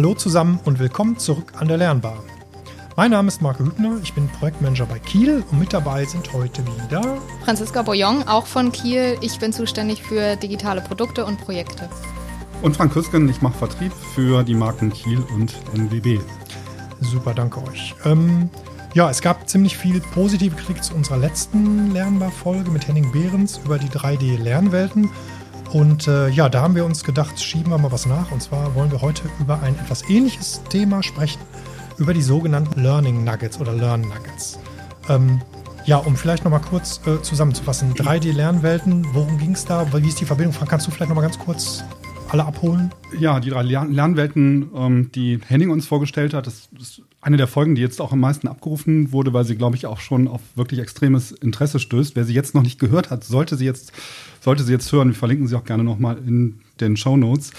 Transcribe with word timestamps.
Hallo 0.00 0.14
zusammen 0.14 0.58
und 0.64 0.78
willkommen 0.78 1.18
zurück 1.18 1.52
an 1.58 1.68
der 1.68 1.76
Lernbar. 1.76 2.24
Mein 2.96 3.10
Name 3.10 3.28
ist 3.28 3.42
Marco 3.42 3.62
Hübner, 3.66 3.98
ich 4.02 4.14
bin 4.14 4.28
Projektmanager 4.28 4.86
bei 4.86 4.98
Kiel 4.98 5.44
und 5.50 5.60
mit 5.60 5.74
dabei 5.74 6.06
sind 6.06 6.32
heute 6.32 6.64
wieder 6.64 7.18
Franziska 7.44 7.82
Boyong, 7.82 8.26
auch 8.26 8.46
von 8.46 8.72
Kiel. 8.72 9.18
Ich 9.20 9.38
bin 9.38 9.52
zuständig 9.52 10.02
für 10.02 10.36
digitale 10.36 10.80
Produkte 10.80 11.26
und 11.26 11.38
Projekte. 11.42 11.90
Und 12.62 12.78
Frank 12.78 12.94
Küsken, 12.94 13.28
ich 13.28 13.42
mache 13.42 13.58
Vertrieb 13.58 13.92
für 14.14 14.42
die 14.42 14.54
Marken 14.54 14.90
Kiel 14.90 15.22
und 15.34 15.54
NWB. 15.74 16.18
Super, 17.02 17.34
danke 17.34 17.62
euch. 17.68 17.94
Ähm, 18.06 18.48
ja, 18.94 19.10
es 19.10 19.20
gab 19.20 19.50
ziemlich 19.50 19.76
viel 19.76 20.00
positive 20.14 20.56
Kritik 20.56 20.82
zu 20.82 20.94
unserer 20.94 21.18
letzten 21.18 21.92
Lernbar-Folge 21.92 22.70
mit 22.70 22.88
Henning 22.88 23.12
Behrens 23.12 23.60
über 23.66 23.76
die 23.78 23.88
3D-Lernwelten. 23.88 25.10
Und 25.72 26.08
äh, 26.08 26.28
ja, 26.28 26.48
da 26.48 26.62
haben 26.62 26.74
wir 26.74 26.84
uns 26.84 27.04
gedacht, 27.04 27.40
schieben 27.40 27.70
wir 27.70 27.78
mal 27.78 27.92
was 27.92 28.06
nach. 28.06 28.32
Und 28.32 28.42
zwar 28.42 28.74
wollen 28.74 28.90
wir 28.90 29.00
heute 29.00 29.22
über 29.38 29.62
ein 29.62 29.78
etwas 29.78 30.08
ähnliches 30.08 30.62
Thema 30.68 31.02
sprechen, 31.02 31.40
über 31.98 32.12
die 32.12 32.22
sogenannten 32.22 32.80
Learning 32.80 33.22
Nuggets 33.24 33.60
oder 33.60 33.72
Learn 33.72 34.00
Nuggets. 34.02 34.58
Ähm, 35.08 35.40
ja, 35.86 35.96
um 35.96 36.16
vielleicht 36.16 36.44
nochmal 36.44 36.60
kurz 36.60 37.00
äh, 37.06 37.22
zusammenzufassen. 37.22 37.94
3D-Lernwelten, 37.94 39.06
worum 39.12 39.38
ging 39.38 39.52
es 39.52 39.64
da? 39.64 39.86
Wie 39.92 40.08
ist 40.08 40.20
die 40.20 40.24
Verbindung? 40.24 40.52
Frank, 40.52 40.70
kannst 40.70 40.86
du 40.86 40.90
vielleicht 40.90 41.08
nochmal 41.08 41.24
ganz 41.24 41.38
kurz 41.38 41.84
alle 42.28 42.44
abholen? 42.44 42.90
Ja, 43.18 43.40
die 43.40 43.50
drei 43.50 43.62
Lern 43.62 43.92
Lernwelten, 43.92 44.70
ähm, 44.74 45.10
die 45.14 45.40
Henning 45.46 45.70
uns 45.70 45.86
vorgestellt 45.86 46.34
hat, 46.34 46.46
das 46.46 46.68
ist 46.78 47.02
eine 47.20 47.36
der 47.36 47.46
Folgen, 47.46 47.74
die 47.74 47.82
jetzt 47.82 48.00
auch 48.00 48.12
am 48.12 48.20
meisten 48.20 48.48
abgerufen 48.48 49.12
wurde, 49.12 49.32
weil 49.32 49.44
sie, 49.44 49.56
glaube 49.56 49.76
ich, 49.76 49.86
auch 49.86 50.00
schon 50.00 50.26
auf 50.26 50.40
wirklich 50.54 50.80
extremes 50.80 51.32
Interesse 51.32 51.78
stößt. 51.78 52.16
Wer 52.16 52.24
sie 52.24 52.34
jetzt 52.34 52.54
noch 52.54 52.62
nicht 52.62 52.78
gehört 52.78 53.10
hat, 53.10 53.24
sollte 53.24 53.56
sie 53.56 53.66
jetzt, 53.66 53.92
sollte 54.40 54.62
sie 54.62 54.72
jetzt 54.72 54.90
hören. 54.90 55.08
Wir 55.08 55.14
verlinken 55.14 55.46
sie 55.46 55.56
auch 55.56 55.64
gerne 55.64 55.84
nochmal 55.84 56.16
in 56.26 56.60
den 56.80 56.96
Show 56.96 57.16
Notes. 57.16 57.52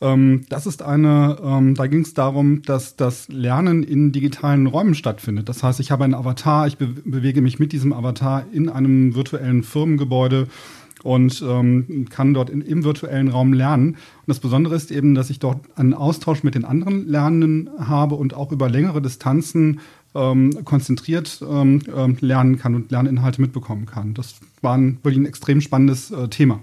Ähm, 0.00 0.44
das 0.48 0.66
ist 0.66 0.82
eine, 0.82 1.38
ähm, 1.42 1.76
da 1.76 1.86
ging 1.86 2.00
es 2.00 2.14
darum, 2.14 2.62
dass 2.62 2.96
das 2.96 3.28
Lernen 3.28 3.84
in 3.84 4.10
digitalen 4.10 4.66
Räumen 4.66 4.94
stattfindet. 4.96 5.48
Das 5.48 5.62
heißt, 5.62 5.78
ich 5.78 5.92
habe 5.92 6.04
einen 6.04 6.14
Avatar, 6.14 6.66
ich 6.66 6.76
be 6.76 6.88
bewege 7.04 7.40
mich 7.40 7.60
mit 7.60 7.72
diesem 7.72 7.92
Avatar 7.92 8.44
in 8.52 8.68
einem 8.68 9.14
virtuellen 9.14 9.62
Firmengebäude 9.62 10.48
und 11.04 11.44
ähm, 11.46 12.06
kann 12.10 12.34
dort 12.34 12.50
in, 12.50 12.62
im 12.62 12.82
virtuellen 12.82 13.28
Raum 13.28 13.52
lernen. 13.52 13.90
Und 13.90 13.98
das 14.26 14.40
Besondere 14.40 14.74
ist 14.74 14.90
eben, 14.90 15.14
dass 15.14 15.30
ich 15.30 15.38
dort 15.38 15.60
einen 15.76 15.94
Austausch 15.94 16.42
mit 16.42 16.54
den 16.56 16.64
anderen 16.64 17.06
Lernenden 17.06 17.70
habe 17.78 18.16
und 18.16 18.34
auch 18.34 18.50
über 18.50 18.68
längere 18.68 19.00
Distanzen 19.00 19.80
ähm, 20.14 20.64
konzentriert 20.64 21.44
ähm, 21.48 21.82
ähm 21.94 22.16
lernen 22.20 22.58
kann 22.58 22.74
und 22.74 22.90
Lerninhalte 22.90 23.40
mitbekommen 23.40 23.84
kann. 23.84 24.14
Das 24.14 24.36
war 24.62 24.76
ein, 24.76 24.98
wirklich 25.02 25.18
ein 25.18 25.26
extrem 25.26 25.60
spannendes 25.60 26.10
äh, 26.10 26.28
Thema. 26.28 26.60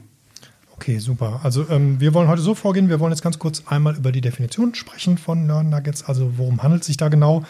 Okay, 0.72 0.98
super. 0.98 1.42
Also 1.44 1.68
ähm, 1.70 2.00
wir 2.00 2.16
wollen 2.16 2.28
heute 2.28 2.42
so 2.42 2.56
vorgehen, 2.56 2.90
wir 2.90 3.00
wollen 3.00 3.12
jetzt 3.12 3.22
ganz 3.22 3.38
kurz 3.38 3.62
einmal 3.68 3.96
über 3.96 4.12
die 4.12 4.22
Definition 4.22 4.74
sprechen 4.74 5.20
von 5.20 5.46
Learn 5.46 5.70
Nuggets, 5.70 6.04
also 6.04 6.34
worum 6.38 6.64
handelt 6.64 6.82
es 6.82 6.88
sich 6.88 6.98
da 6.98 7.10
genau. 7.10 7.44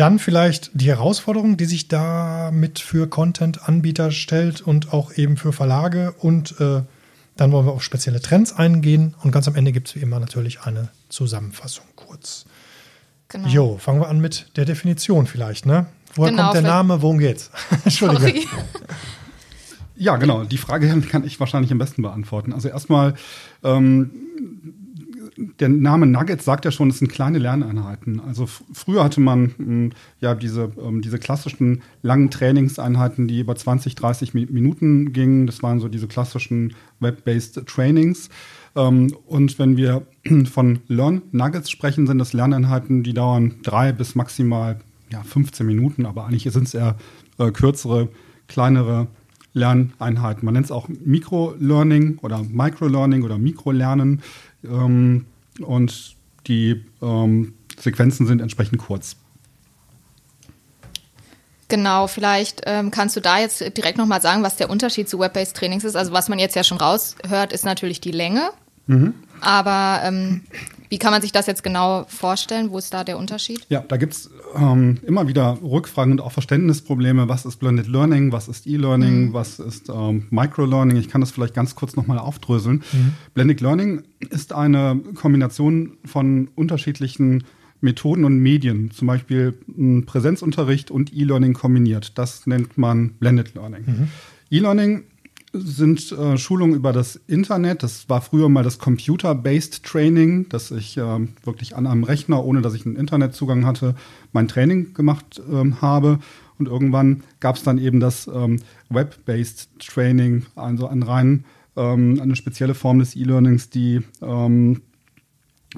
Dann 0.00 0.18
vielleicht 0.18 0.70
die 0.72 0.86
Herausforderung, 0.86 1.58
die 1.58 1.66
sich 1.66 1.88
damit 1.88 2.78
für 2.78 3.06
Content-Anbieter 3.06 4.12
stellt 4.12 4.62
und 4.62 4.94
auch 4.94 5.12
eben 5.12 5.36
für 5.36 5.52
Verlage. 5.52 6.14
Und 6.20 6.58
äh, 6.58 6.80
dann 7.36 7.52
wollen 7.52 7.66
wir 7.66 7.72
auf 7.72 7.82
spezielle 7.82 8.22
Trends 8.22 8.54
eingehen. 8.54 9.14
Und 9.22 9.30
ganz 9.30 9.46
am 9.46 9.56
Ende 9.56 9.72
gibt 9.72 9.88
es 9.88 9.96
wie 9.96 10.00
immer 10.00 10.18
natürlich 10.18 10.62
eine 10.62 10.88
Zusammenfassung 11.10 11.84
kurz. 11.96 12.46
Genau. 13.28 13.46
Jo, 13.48 13.76
fangen 13.76 14.00
wir 14.00 14.08
an 14.08 14.22
mit 14.22 14.56
der 14.56 14.64
Definition 14.64 15.26
vielleicht, 15.26 15.66
ne? 15.66 15.84
Woher 16.14 16.30
genau, 16.30 16.44
kommt 16.44 16.54
der 16.54 16.62
Name? 16.62 17.02
Worum 17.02 17.18
geht's? 17.18 17.50
Entschuldige. 17.84 18.40
Ja, 19.96 20.16
genau. 20.16 20.44
Die 20.44 20.56
Frage 20.56 20.98
kann 21.02 21.26
ich 21.26 21.38
wahrscheinlich 21.40 21.72
am 21.72 21.78
besten 21.78 22.00
beantworten. 22.00 22.54
Also 22.54 22.70
erstmal, 22.70 23.16
ähm, 23.62 24.12
der 25.58 25.68
Name 25.68 26.06
Nuggets 26.06 26.44
sagt 26.44 26.64
ja 26.64 26.70
schon, 26.70 26.90
es 26.90 26.98
sind 26.98 27.10
kleine 27.10 27.38
Lerneinheiten. 27.38 28.20
Also 28.20 28.46
früher 28.46 29.04
hatte 29.04 29.20
man 29.20 29.54
hm, 29.56 29.92
ja 30.20 30.34
diese, 30.34 30.72
ähm, 30.82 31.02
diese 31.02 31.18
klassischen 31.18 31.82
langen 32.02 32.30
Trainingseinheiten, 32.30 33.28
die 33.28 33.40
über 33.40 33.56
20, 33.56 33.94
30 33.94 34.34
Minuten 34.34 35.12
gingen. 35.12 35.46
Das 35.46 35.62
waren 35.62 35.80
so 35.80 35.88
diese 35.88 36.08
klassischen 36.08 36.74
Web-based 37.00 37.66
Trainings. 37.66 38.28
Ähm, 38.76 39.14
und 39.26 39.58
wenn 39.58 39.76
wir 39.76 40.06
von 40.50 40.80
Learn 40.88 41.22
Nuggets 41.32 41.70
sprechen, 41.70 42.06
sind 42.06 42.18
das 42.18 42.32
Lerneinheiten, 42.32 43.02
die 43.02 43.14
dauern 43.14 43.56
drei 43.62 43.92
bis 43.92 44.14
maximal 44.14 44.80
ja, 45.10 45.22
15 45.22 45.66
Minuten, 45.66 46.06
aber 46.06 46.26
eigentlich 46.26 46.44
sind 46.52 46.66
es 46.68 46.74
eher 46.74 46.96
äh, 47.38 47.50
kürzere, 47.50 48.08
kleinere 48.46 49.08
Lerneinheiten. 49.52 50.44
Man 50.44 50.54
nennt 50.54 50.66
es 50.66 50.72
auch 50.72 50.88
Micro-Learning 50.88 52.18
oder 52.18 52.42
Micro-Learning 52.42 53.22
oder 53.22 53.38
Mikrolernen. 53.38 54.22
Ähm, 54.64 55.26
und 55.60 56.16
die 56.46 56.84
ähm, 57.02 57.54
Sequenzen 57.78 58.26
sind 58.26 58.40
entsprechend 58.40 58.78
kurz. 58.78 59.16
Genau, 61.68 62.08
vielleicht 62.08 62.62
ähm, 62.66 62.90
kannst 62.90 63.14
du 63.16 63.20
da 63.20 63.38
jetzt 63.38 63.60
direkt 63.76 63.96
nochmal 63.96 64.20
sagen, 64.20 64.42
was 64.42 64.56
der 64.56 64.70
Unterschied 64.70 65.08
zu 65.08 65.20
Web-Based 65.20 65.56
Trainings 65.56 65.84
ist. 65.84 65.94
Also 65.94 66.12
was 66.12 66.28
man 66.28 66.40
jetzt 66.40 66.56
ja 66.56 66.64
schon 66.64 66.78
raushört, 66.78 67.52
ist 67.52 67.64
natürlich 67.64 68.00
die 68.00 68.10
Länge. 68.10 68.50
Mhm. 68.88 69.14
Aber 69.40 70.00
ähm, 70.04 70.42
wie 70.88 70.98
kann 70.98 71.12
man 71.12 71.22
sich 71.22 71.30
das 71.30 71.46
jetzt 71.46 71.62
genau 71.62 72.04
vorstellen? 72.08 72.72
Wo 72.72 72.78
ist 72.78 72.92
da 72.92 73.04
der 73.04 73.16
Unterschied? 73.16 73.64
Ja, 73.68 73.80
da 73.86 73.96
gibt 73.96 74.14
es 74.14 74.30
ähm, 74.54 74.98
immer 75.06 75.28
wieder 75.28 75.58
Rückfragen 75.62 76.12
und 76.12 76.20
auch 76.20 76.32
Verständnisprobleme. 76.32 77.28
Was 77.28 77.44
ist 77.44 77.56
Blended 77.56 77.86
Learning? 77.86 78.32
Was 78.32 78.48
ist 78.48 78.66
E-Learning? 78.66 79.28
Mhm. 79.28 79.32
Was 79.32 79.58
ist 79.58 79.88
ähm, 79.88 80.26
Micro-Learning? 80.30 80.96
Ich 80.96 81.08
kann 81.08 81.20
das 81.20 81.30
vielleicht 81.30 81.54
ganz 81.54 81.74
kurz 81.74 81.96
nochmal 81.96 82.18
aufdröseln. 82.18 82.82
Mhm. 82.92 83.12
Blended 83.34 83.60
Learning 83.60 84.02
ist 84.30 84.52
eine 84.52 85.00
Kombination 85.14 85.98
von 86.04 86.48
unterschiedlichen 86.54 87.44
Methoden 87.80 88.24
und 88.24 88.38
Medien, 88.38 88.90
zum 88.90 89.06
Beispiel 89.06 89.54
Präsenzunterricht 90.04 90.90
und 90.90 91.14
E-Learning 91.14 91.54
kombiniert. 91.54 92.18
Das 92.18 92.46
nennt 92.46 92.76
man 92.76 93.12
Blended 93.14 93.54
Learning. 93.54 93.84
Mhm. 93.86 94.08
E-Learning 94.50 95.04
sind 95.52 96.12
äh, 96.12 96.38
Schulungen 96.38 96.76
über 96.76 96.92
das 96.92 97.16
Internet. 97.26 97.82
Das 97.82 98.08
war 98.08 98.20
früher 98.20 98.48
mal 98.48 98.62
das 98.62 98.78
Computer-Based 98.78 99.84
Training, 99.84 100.48
dass 100.48 100.70
ich 100.70 100.96
äh, 100.96 101.26
wirklich 101.44 101.76
an 101.76 101.86
einem 101.86 102.04
Rechner, 102.04 102.44
ohne 102.44 102.62
dass 102.62 102.74
ich 102.74 102.86
einen 102.86 102.96
Internetzugang 102.96 103.66
hatte, 103.66 103.94
mein 104.32 104.48
Training 104.48 104.94
gemacht 104.94 105.42
ähm, 105.50 105.80
habe. 105.80 106.20
Und 106.58 106.68
irgendwann 106.68 107.22
gab 107.40 107.56
es 107.56 107.62
dann 107.62 107.78
eben 107.78 108.00
das 108.00 108.28
ähm, 108.32 108.60
Web-Based 108.90 109.70
Training, 109.80 110.46
also 110.54 110.86
an 110.86 111.02
rein 111.02 111.44
ähm, 111.76 112.20
eine 112.20 112.36
spezielle 112.36 112.74
Form 112.74 112.98
des 112.98 113.16
E-Learnings, 113.16 113.70
die 113.70 114.02
ähm, 114.22 114.82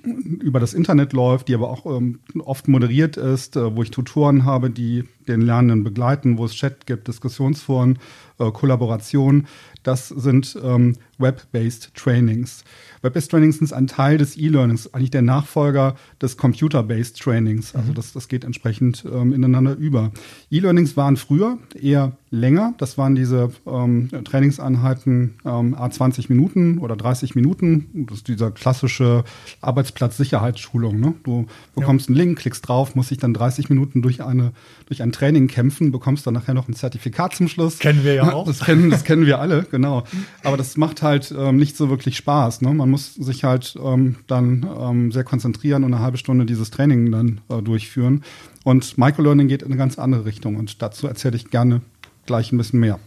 über 0.05 0.59
das 0.59 0.75
Internet 0.75 1.13
läuft, 1.13 1.49
die 1.49 1.55
aber 1.55 1.71
auch 1.71 1.87
ähm, 1.87 2.21
oft 2.39 2.67
moderiert 2.67 3.17
ist, 3.17 3.57
äh, 3.57 3.77
wo 3.77 3.83
ich 3.83 3.91
Tutoren 3.91 4.45
habe, 4.45 4.71
die 4.71 5.05
den 5.29 5.41
Lernenden 5.41 5.85
begleiten, 5.85 6.39
wo 6.39 6.45
es 6.45 6.55
Chat 6.55 6.87
gibt, 6.87 7.09
Diskussionsforen, 7.09 7.99
äh, 8.39 8.51
Kollaboration. 8.51 9.47
Das 9.83 10.09
sind 10.09 10.57
ähm, 10.63 10.97
Web-based 11.19 11.95
Trainings. 11.95 12.65
Web-based 13.03 13.31
Trainings 13.33 13.59
sind 13.59 13.73
ein 13.73 13.89
Teil 13.89 14.17
des 14.17 14.37
E-Learnings, 14.37 14.95
eigentlich 14.95 15.11
der 15.11 15.23
Nachfolger 15.23 15.97
des 16.21 16.37
Computer-based 16.37 17.21
Trainings. 17.21 17.75
Also 17.75 17.91
mhm. 17.91 17.95
das, 17.95 18.13
das 18.13 18.29
geht 18.29 18.45
entsprechend 18.45 19.05
ähm, 19.13 19.33
ineinander 19.33 19.75
über. 19.75 20.13
E-Learnings 20.51 20.97
waren 20.97 21.17
früher 21.17 21.59
eher 21.75 22.13
länger. 22.31 22.75
Das 22.79 22.97
waren 22.97 23.17
diese 23.17 23.51
ähm, 23.67 24.09
Trainingseinheiten 24.25 25.35
ähm, 25.45 25.75
A20 25.75 26.27
Minuten 26.29 26.79
oder 26.79 26.97
30 26.97 27.35
Minuten. 27.35 28.07
Das 28.09 28.19
ist 28.19 28.29
dieser 28.29 28.53
klassische 28.53 29.25
Arbeitsplatz-Sicherheitsschulung. 29.61 30.99
Ne? 30.99 31.15
Du 31.25 31.47
bekommst 31.75 32.09
ja. 32.09 32.15
einen 32.15 32.17
Link, 32.17 32.39
klickst 32.39 32.67
drauf, 32.69 32.95
musst 32.95 33.11
dich 33.11 33.19
dann 33.19 33.35
30 33.35 33.69
Minuten 33.69 34.01
durch, 34.03 34.23
eine, 34.23 34.53
durch 34.87 35.03
ein 35.03 35.12
Training 35.13 35.49
kämpfen, 35.49 35.93
bekommst 35.93 36.27
dann 36.27 36.35
nachher 36.35 36.55
noch 36.55 36.69
ein 36.69 36.75
Zertifikat 36.75 37.35
zum 37.35 37.49
Schluss. 37.49 37.79
Kennen 37.79 38.05
wir 38.05 38.15
ja 38.15 38.33
auch. 38.33 38.47
Das 38.47 38.61
kennen, 38.61 38.91
das 38.91 39.05
kennen 39.05 39.27
wir 39.27 39.39
alle, 39.39 39.65
genau. 39.71 40.05
Aber 40.45 40.57
das 40.57 40.77
macht 40.77 41.03
halt 41.03 41.33
ähm, 41.37 41.57
nicht 41.57 41.77
so 41.77 41.91
wirklich 41.91 42.17
Spaß. 42.17 42.63
Ne? 42.63 42.73
Man 42.75 42.91
muss 42.91 43.15
sich 43.15 43.45
halt 43.45 43.77
ähm, 43.83 44.17
dann 44.27 44.67
ähm, 44.79 45.13
sehr 45.13 45.25
konzentrieren 45.25 45.85
und 45.85 45.95
eine 45.95 46.03
halbe 46.03 46.19
Stunde 46.19 46.47
dieses 46.47 46.71
Training 46.71 47.13
dann 47.13 47.41
äh, 47.49 47.63
durchführen. 47.63 48.25
Und 48.65 48.99
Microlearning 48.99 49.49
geht 49.49 49.63
in 49.63 49.69
eine 49.69 49.77
ganz 49.77 49.99
andere 49.99 50.25
Richtung 50.25 50.57
und 50.57 50.83
dazu 50.83 51.07
erzähle 51.07 51.37
ich 51.37 51.51
gerne 51.51 51.81
gleich 52.27 52.53
ein 52.53 52.59
bisschen 52.59 52.81
mehr. 52.81 52.99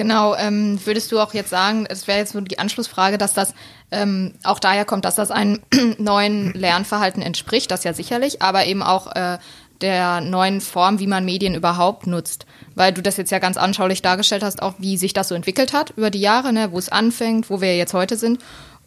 Genau, 0.00 0.34
ähm, 0.34 0.80
würdest 0.86 1.12
du 1.12 1.18
auch 1.18 1.34
jetzt 1.34 1.50
sagen, 1.50 1.84
es 1.86 2.06
wäre 2.06 2.20
jetzt 2.20 2.32
so 2.32 2.40
die 2.40 2.58
Anschlussfrage, 2.58 3.18
dass 3.18 3.34
das 3.34 3.52
ähm, 3.90 4.32
auch 4.44 4.58
daher 4.58 4.86
kommt, 4.86 5.04
dass 5.04 5.16
das 5.16 5.30
einem 5.30 5.60
neuen 5.98 6.54
Lernverhalten 6.54 7.22
entspricht, 7.22 7.70
das 7.70 7.84
ja 7.84 7.92
sicherlich, 7.92 8.40
aber 8.40 8.64
eben 8.64 8.82
auch 8.82 9.14
äh, 9.14 9.36
der 9.80 10.20
neuen 10.20 10.60
Form, 10.60 10.98
wie 11.00 11.06
man 11.06 11.24
Medien 11.24 11.54
überhaupt 11.54 12.06
nutzt. 12.06 12.46
Weil 12.74 12.92
du 12.92 13.02
das 13.02 13.16
jetzt 13.16 13.30
ja 13.30 13.38
ganz 13.38 13.56
anschaulich 13.56 14.02
dargestellt 14.02 14.42
hast, 14.42 14.62
auch 14.62 14.74
wie 14.78 14.96
sich 14.96 15.12
das 15.12 15.28
so 15.28 15.34
entwickelt 15.34 15.72
hat 15.72 15.90
über 15.96 16.10
die 16.10 16.20
Jahre, 16.20 16.52
ne, 16.52 16.72
wo 16.72 16.78
es 16.78 16.88
anfängt, 16.88 17.50
wo 17.50 17.60
wir 17.60 17.76
jetzt 17.76 17.94
heute 17.94 18.16
sind. 18.16 18.40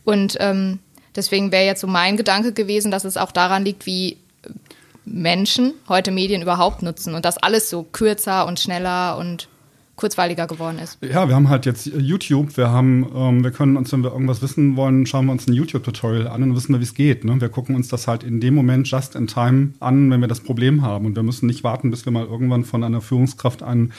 Und 0.04 0.38
ähm, 0.40 0.80
deswegen 1.16 1.52
wäre 1.52 1.66
jetzt 1.66 1.82
so 1.82 1.88
mein 1.88 2.18
Gedanke 2.18 2.54
gewesen, 2.54 2.92
dass 2.92 3.06
es 3.06 3.18
auch 3.18 3.32
daran 3.32 3.66
liegt, 3.66 3.86
wie 3.86 4.18
Menschen 5.06 5.74
heute 5.90 6.12
Medien 6.12 6.42
überhaupt 6.42 6.82
nutzen 6.82 7.14
und 7.14 7.26
das 7.26 7.38
alles 7.38 7.70
so 7.70 7.84
kürzer 7.84 8.46
und 8.46 8.60
schneller 8.60 9.18
und 9.18 9.50
kurzweiliger 9.96 10.48
geworden 10.48 10.80
ist. 10.80 10.98
Ja, 11.02 11.28
wir 11.28 11.36
haben 11.36 11.50
halt 11.50 11.66
jetzt 11.66 11.86
YouTube, 11.86 12.58
wir 12.58 12.72
haben, 12.72 13.06
ähm, 13.16 13.44
wir 13.44 13.52
können 13.52 13.78
uns, 13.78 13.92
wenn 13.92 14.04
wir 14.04 14.12
irgendwas 14.12 14.42
wissen 14.42 14.76
wollen, 14.76 15.06
schauen 15.06 15.28
wir 15.28 15.32
uns 15.32 15.48
ein 15.48 15.54
YouTube-Tutorial 15.54 16.28
an 16.28 16.44
und 16.44 16.56
wissen 16.56 16.74
wir, 16.74 16.80
wie 16.80 16.86
es 16.86 16.96
geht. 16.96 17.24
Ne? 17.24 17.40
Wir 17.40 17.50
gucken 17.50 17.76
uns 17.76 17.90
das 17.90 18.08
halt 18.08 18.24
in 18.24 18.40
dem 18.40 18.56
Moment 18.56 18.88
just 18.90 19.16
in 19.16 19.28
time 19.28 19.74
an, 19.80 20.10
wenn 20.10 20.20
wir 20.20 20.28
das 20.28 20.40
Problem 20.40 20.82
haben. 20.82 21.06
Und 21.06 21.16
wir 21.16 21.24
müssen 21.24 21.46
nicht 21.46 21.64
warten, 21.64 21.92
bis 21.92 22.06
wir 22.06 22.12
mal 22.12 22.26
irgendwann 22.26 22.66
von 22.66 22.84
einer 22.84 23.02
Führungskraft 23.02 23.62
ein 23.62 23.94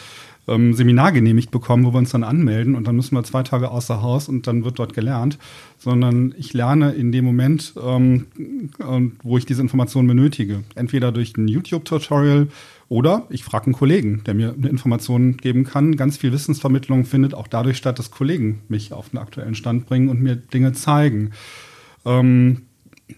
ähm, 0.48 0.74
Seminar 0.74 1.12
genehmigt 1.12 1.50
bekommen, 1.50 1.84
wo 1.84 1.92
wir 1.92 1.98
uns 1.98 2.10
dann 2.10 2.24
anmelden 2.24 2.74
und 2.74 2.86
dann 2.86 2.96
müssen 2.96 3.14
wir 3.14 3.24
zwei 3.24 3.42
Tage 3.42 3.70
außer 3.70 4.02
Haus 4.02 4.28
und 4.28 4.46
dann 4.46 4.64
wird 4.64 4.78
dort 4.78 4.94
gelernt, 4.94 5.38
sondern 5.78 6.34
ich 6.36 6.52
lerne 6.52 6.92
in 6.92 7.12
dem 7.12 7.24
Moment, 7.24 7.74
ähm, 7.82 8.26
wo 9.22 9.38
ich 9.38 9.46
diese 9.46 9.62
Informationen 9.62 10.08
benötige. 10.08 10.64
Entweder 10.74 11.12
durch 11.12 11.36
ein 11.36 11.48
YouTube-Tutorial 11.48 12.48
oder 12.88 13.26
ich 13.30 13.44
frage 13.44 13.66
einen 13.66 13.74
Kollegen, 13.74 14.22
der 14.24 14.34
mir 14.34 14.54
eine 14.54 14.68
Information 14.68 15.36
geben 15.36 15.64
kann. 15.64 15.96
Ganz 15.96 16.16
viel 16.16 16.32
Wissensvermittlung 16.32 17.04
findet 17.04 17.34
auch 17.34 17.48
dadurch 17.48 17.76
statt, 17.76 17.98
dass 17.98 18.10
Kollegen 18.10 18.60
mich 18.68 18.92
auf 18.92 19.10
den 19.10 19.18
aktuellen 19.18 19.54
Stand 19.54 19.86
bringen 19.86 20.08
und 20.08 20.20
mir 20.20 20.36
Dinge 20.36 20.72
zeigen. 20.72 21.30
Ähm, 22.04 22.62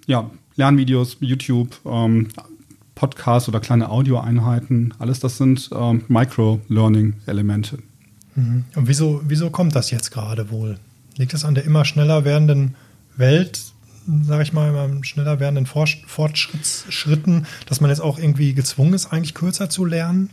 ja, 0.07 0.31
Lernvideos, 0.57 1.19
YouTube, 1.21 1.81
ähm, 1.85 2.29
Podcasts 2.95 3.49
oder 3.49 3.61
kleine 3.61 3.91
Audioeinheiten, 3.91 4.95
alles 4.99 5.21
das 5.21 5.37
sind 5.37 5.69
ähm, 5.75 6.03
Micro-Learning-Elemente. 6.09 7.79
Mhm. 8.35 8.65
Und 8.75 8.89
wieso, 8.89 9.21
wieso 9.27 9.51
kommt 9.51 9.77
das 9.77 9.91
jetzt 9.91 10.11
gerade 10.11 10.51
wohl? 10.51 10.79
Liegt 11.17 11.35
das 11.35 11.45
an 11.45 11.55
der 11.55 11.65
immer 11.65 11.85
schneller 11.85 12.25
werdenden 12.25 12.75
Welt, 13.17 13.61
sage 14.23 14.43
ich 14.43 14.53
mal, 14.53 14.91
schneller 15.03 15.41
werdenden 15.41 15.67
Fortschrittsschritten, 15.67 17.47
dass 17.67 17.81
man 17.81 17.91
jetzt 17.91 18.01
auch 18.01 18.19
irgendwie 18.19 18.55
gezwungen 18.55 18.95
ist, 18.95 19.13
eigentlich 19.13 19.35
kürzer 19.35 19.69
zu 19.69 19.85
lernen? 19.85 20.31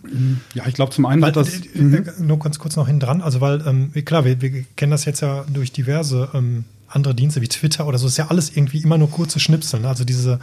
Ja, 0.53 0.65
ich 0.67 0.75
glaube 0.75 0.91
zum 0.91 1.05
einen 1.05 1.21
weil, 1.21 1.31
das. 1.31 1.59
Äh, 1.59 1.81
mhm. 1.81 2.05
Nur 2.19 2.39
ganz 2.39 2.59
kurz 2.59 2.75
noch 2.75 2.87
hinten 2.87 3.01
dran, 3.01 3.21
also 3.21 3.41
weil, 3.41 3.65
ähm, 3.65 3.91
klar, 4.05 4.25
wir, 4.25 4.41
wir, 4.41 4.63
kennen 4.75 4.91
das 4.91 5.05
jetzt 5.05 5.21
ja 5.21 5.45
durch 5.51 5.71
diverse 5.71 6.29
ähm, 6.33 6.65
andere 6.87 7.15
Dienste 7.15 7.41
wie 7.41 7.47
Twitter 7.47 7.87
oder 7.87 7.97
so, 7.97 8.07
ist 8.07 8.17
ja 8.17 8.27
alles 8.27 8.55
irgendwie 8.55 8.79
immer 8.79 8.97
nur 8.97 9.09
kurze 9.09 9.39
Schnipsel. 9.39 9.79
Ne? 9.79 9.87
Also 9.87 10.05
diese, 10.05 10.39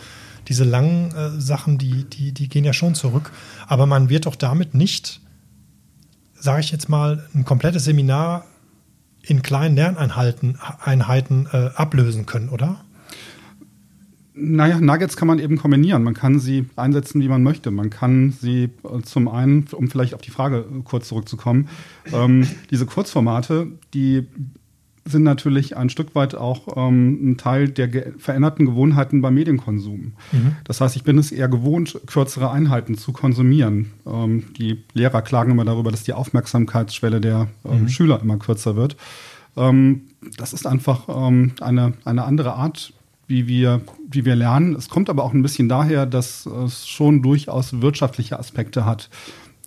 diese 0.49 0.65
langen 0.65 1.15
äh, 1.15 1.41
Sachen, 1.41 1.79
die, 1.79 2.05
die, 2.05 2.33
die 2.33 2.49
gehen 2.49 2.65
ja 2.65 2.73
schon 2.73 2.95
zurück. 2.95 3.31
Aber 3.69 3.87
man 3.87 4.09
wird 4.09 4.27
doch 4.27 4.37
damit 4.37 4.75
nicht, 4.75 5.21
sage 6.35 6.61
ich 6.61 6.73
jetzt 6.73 6.89
mal, 6.89 7.27
ein 7.35 7.45
komplettes 7.45 7.85
Seminar 7.85 8.45
in 9.23 9.43
kleinen 9.43 9.77
Lerneinheiten 9.77 10.59
Einheiten, 10.81 11.47
äh, 11.53 11.71
ablösen 11.75 12.27
können, 12.27 12.49
oder? 12.49 12.85
Naja, 14.41 14.81
Nuggets 14.81 15.17
kann 15.17 15.29
man 15.29 15.39
eben 15.39 15.59
kombinieren. 15.59 16.03
Man 16.03 16.15
kann 16.15 16.39
sie 16.39 16.67
einsetzen, 16.77 17.21
wie 17.21 17.29
man 17.29 17.43
möchte. 17.43 17.71
Man 17.71 17.91
kann 17.91 18.33
sie 18.33 18.71
äh, 18.85 19.03
zum 19.03 19.29
einen, 19.29 19.67
um 19.73 19.89
vielleicht 19.89 20.15
auf 20.15 20.23
die 20.23 20.31
Frage 20.31 20.59
äh, 20.59 20.83
kurz 20.85 21.09
zurückzukommen, 21.09 21.69
ähm, 22.13 22.47
diese 22.71 22.87
Kurzformate, 22.87 23.69
die 23.95 24.27
sind 25.05 25.23
natürlich 25.23 25.77
ein 25.77 25.91
Stück 25.91 26.15
weit 26.15 26.35
auch 26.35 26.77
ähm, 26.77 27.33
ein 27.33 27.37
Teil 27.37 27.69
der 27.69 27.89
ge 27.89 28.13
veränderten 28.19 28.67
Gewohnheiten 28.67 29.21
beim 29.23 29.35
Medienkonsum. 29.35 30.13
Mhm. 30.33 30.57
Das 30.65 30.81
heißt, 30.81 30.97
ich 30.97 31.05
bin 31.05 31.19
es 31.19 31.33
eher 31.33 31.49
gewohnt, 31.49 32.01
kürzere 32.07 32.51
Einheiten 32.51 32.97
zu 32.97 33.13
konsumieren. 33.13 33.93
Ähm, 34.07 34.45
die 34.59 34.83
Lehrer 34.93 35.23
klagen 35.23 35.53
immer 35.53 35.65
darüber, 35.65 35.91
dass 35.91 36.03
die 36.03 36.13
Aufmerksamkeitsschwelle 36.13 37.21
der 37.21 37.49
ähm, 37.65 37.83
mhm. 37.83 37.89
Schüler 37.89 38.21
immer 38.21 38.39
kürzer 38.39 38.77
wird. 38.77 38.97
Ähm, 39.57 40.03
das 40.37 40.53
ist 40.53 40.67
einfach 40.67 41.09
ähm, 41.09 41.53
eine, 41.61 41.95
eine 42.05 42.25
andere 42.25 42.55
Art, 42.55 42.93
wie 43.31 43.47
wir, 43.47 43.81
wie 44.11 44.25
wir 44.25 44.35
lernen. 44.35 44.75
Es 44.75 44.89
kommt 44.89 45.09
aber 45.09 45.25
auch 45.25 45.33
ein 45.33 45.41
bisschen 45.41 45.69
daher, 45.69 46.05
dass 46.05 46.45
es 46.47 46.87
schon 46.89 47.23
durchaus 47.23 47.81
wirtschaftliche 47.81 48.39
Aspekte 48.39 48.85
hat. 48.85 49.09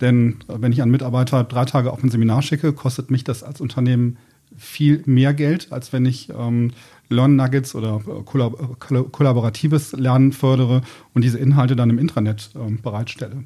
Denn 0.01 0.36
äh, 0.50 0.56
wenn 0.60 0.74
ich 0.74 0.81
einen 0.81 0.92
Mitarbeiter 0.92 1.44
drei 1.45 1.65
Tage 1.65 1.92
auf 1.92 2.04
ein 2.04 2.10
Seminar 2.10 2.42
schicke, 2.42 2.74
kostet 2.74 3.10
mich 3.10 3.24
das 3.24 3.42
als 3.42 3.62
Unternehmen 3.62 4.18
viel 4.56 5.01
mehr 5.06 5.33
Geld, 5.33 5.71
als 5.71 5.94
wenn 5.94 6.06
ich 6.06 6.30
ähm, 6.30 6.71
Learn 7.10 7.36
Nuggets 7.38 7.74
oder 7.74 8.01
äh, 8.06 8.24
kollab 8.24 8.80
kollaboratives 8.80 9.94
Lernen 9.94 10.33
fördere 10.33 10.81
und 11.13 11.24
diese 11.24 11.39
Inhalte 11.39 11.75
dann 11.75 11.89
im 11.89 11.98
Intranet 11.98 12.51
ähm, 12.56 12.80
bereitstelle. 12.81 13.45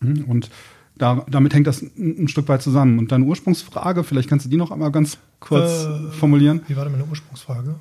Hm, 0.00 0.24
und 0.24 0.50
da, 0.98 1.24
damit 1.30 1.54
hängt 1.54 1.66
das 1.68 1.80
ein, 1.80 2.24
ein, 2.24 2.28
Stück 2.28 2.48
weit 2.48 2.62
zusammen. 2.62 2.98
Und 2.98 3.12
deine 3.12 3.24
Ursprungsfrage, 3.24 4.02
vielleicht 4.02 4.28
kannst 4.28 4.46
du 4.46 4.50
die 4.50 4.56
noch 4.56 4.72
einmal 4.72 4.90
ganz 4.90 5.18
kurz 5.38 5.84
äh, 5.84 6.10
formulieren. 6.10 6.62
Wie 6.66 6.76
war 6.76 6.84
denn 6.84 6.92
meine 6.92 7.04
Ursprungsfrage? 7.04 7.76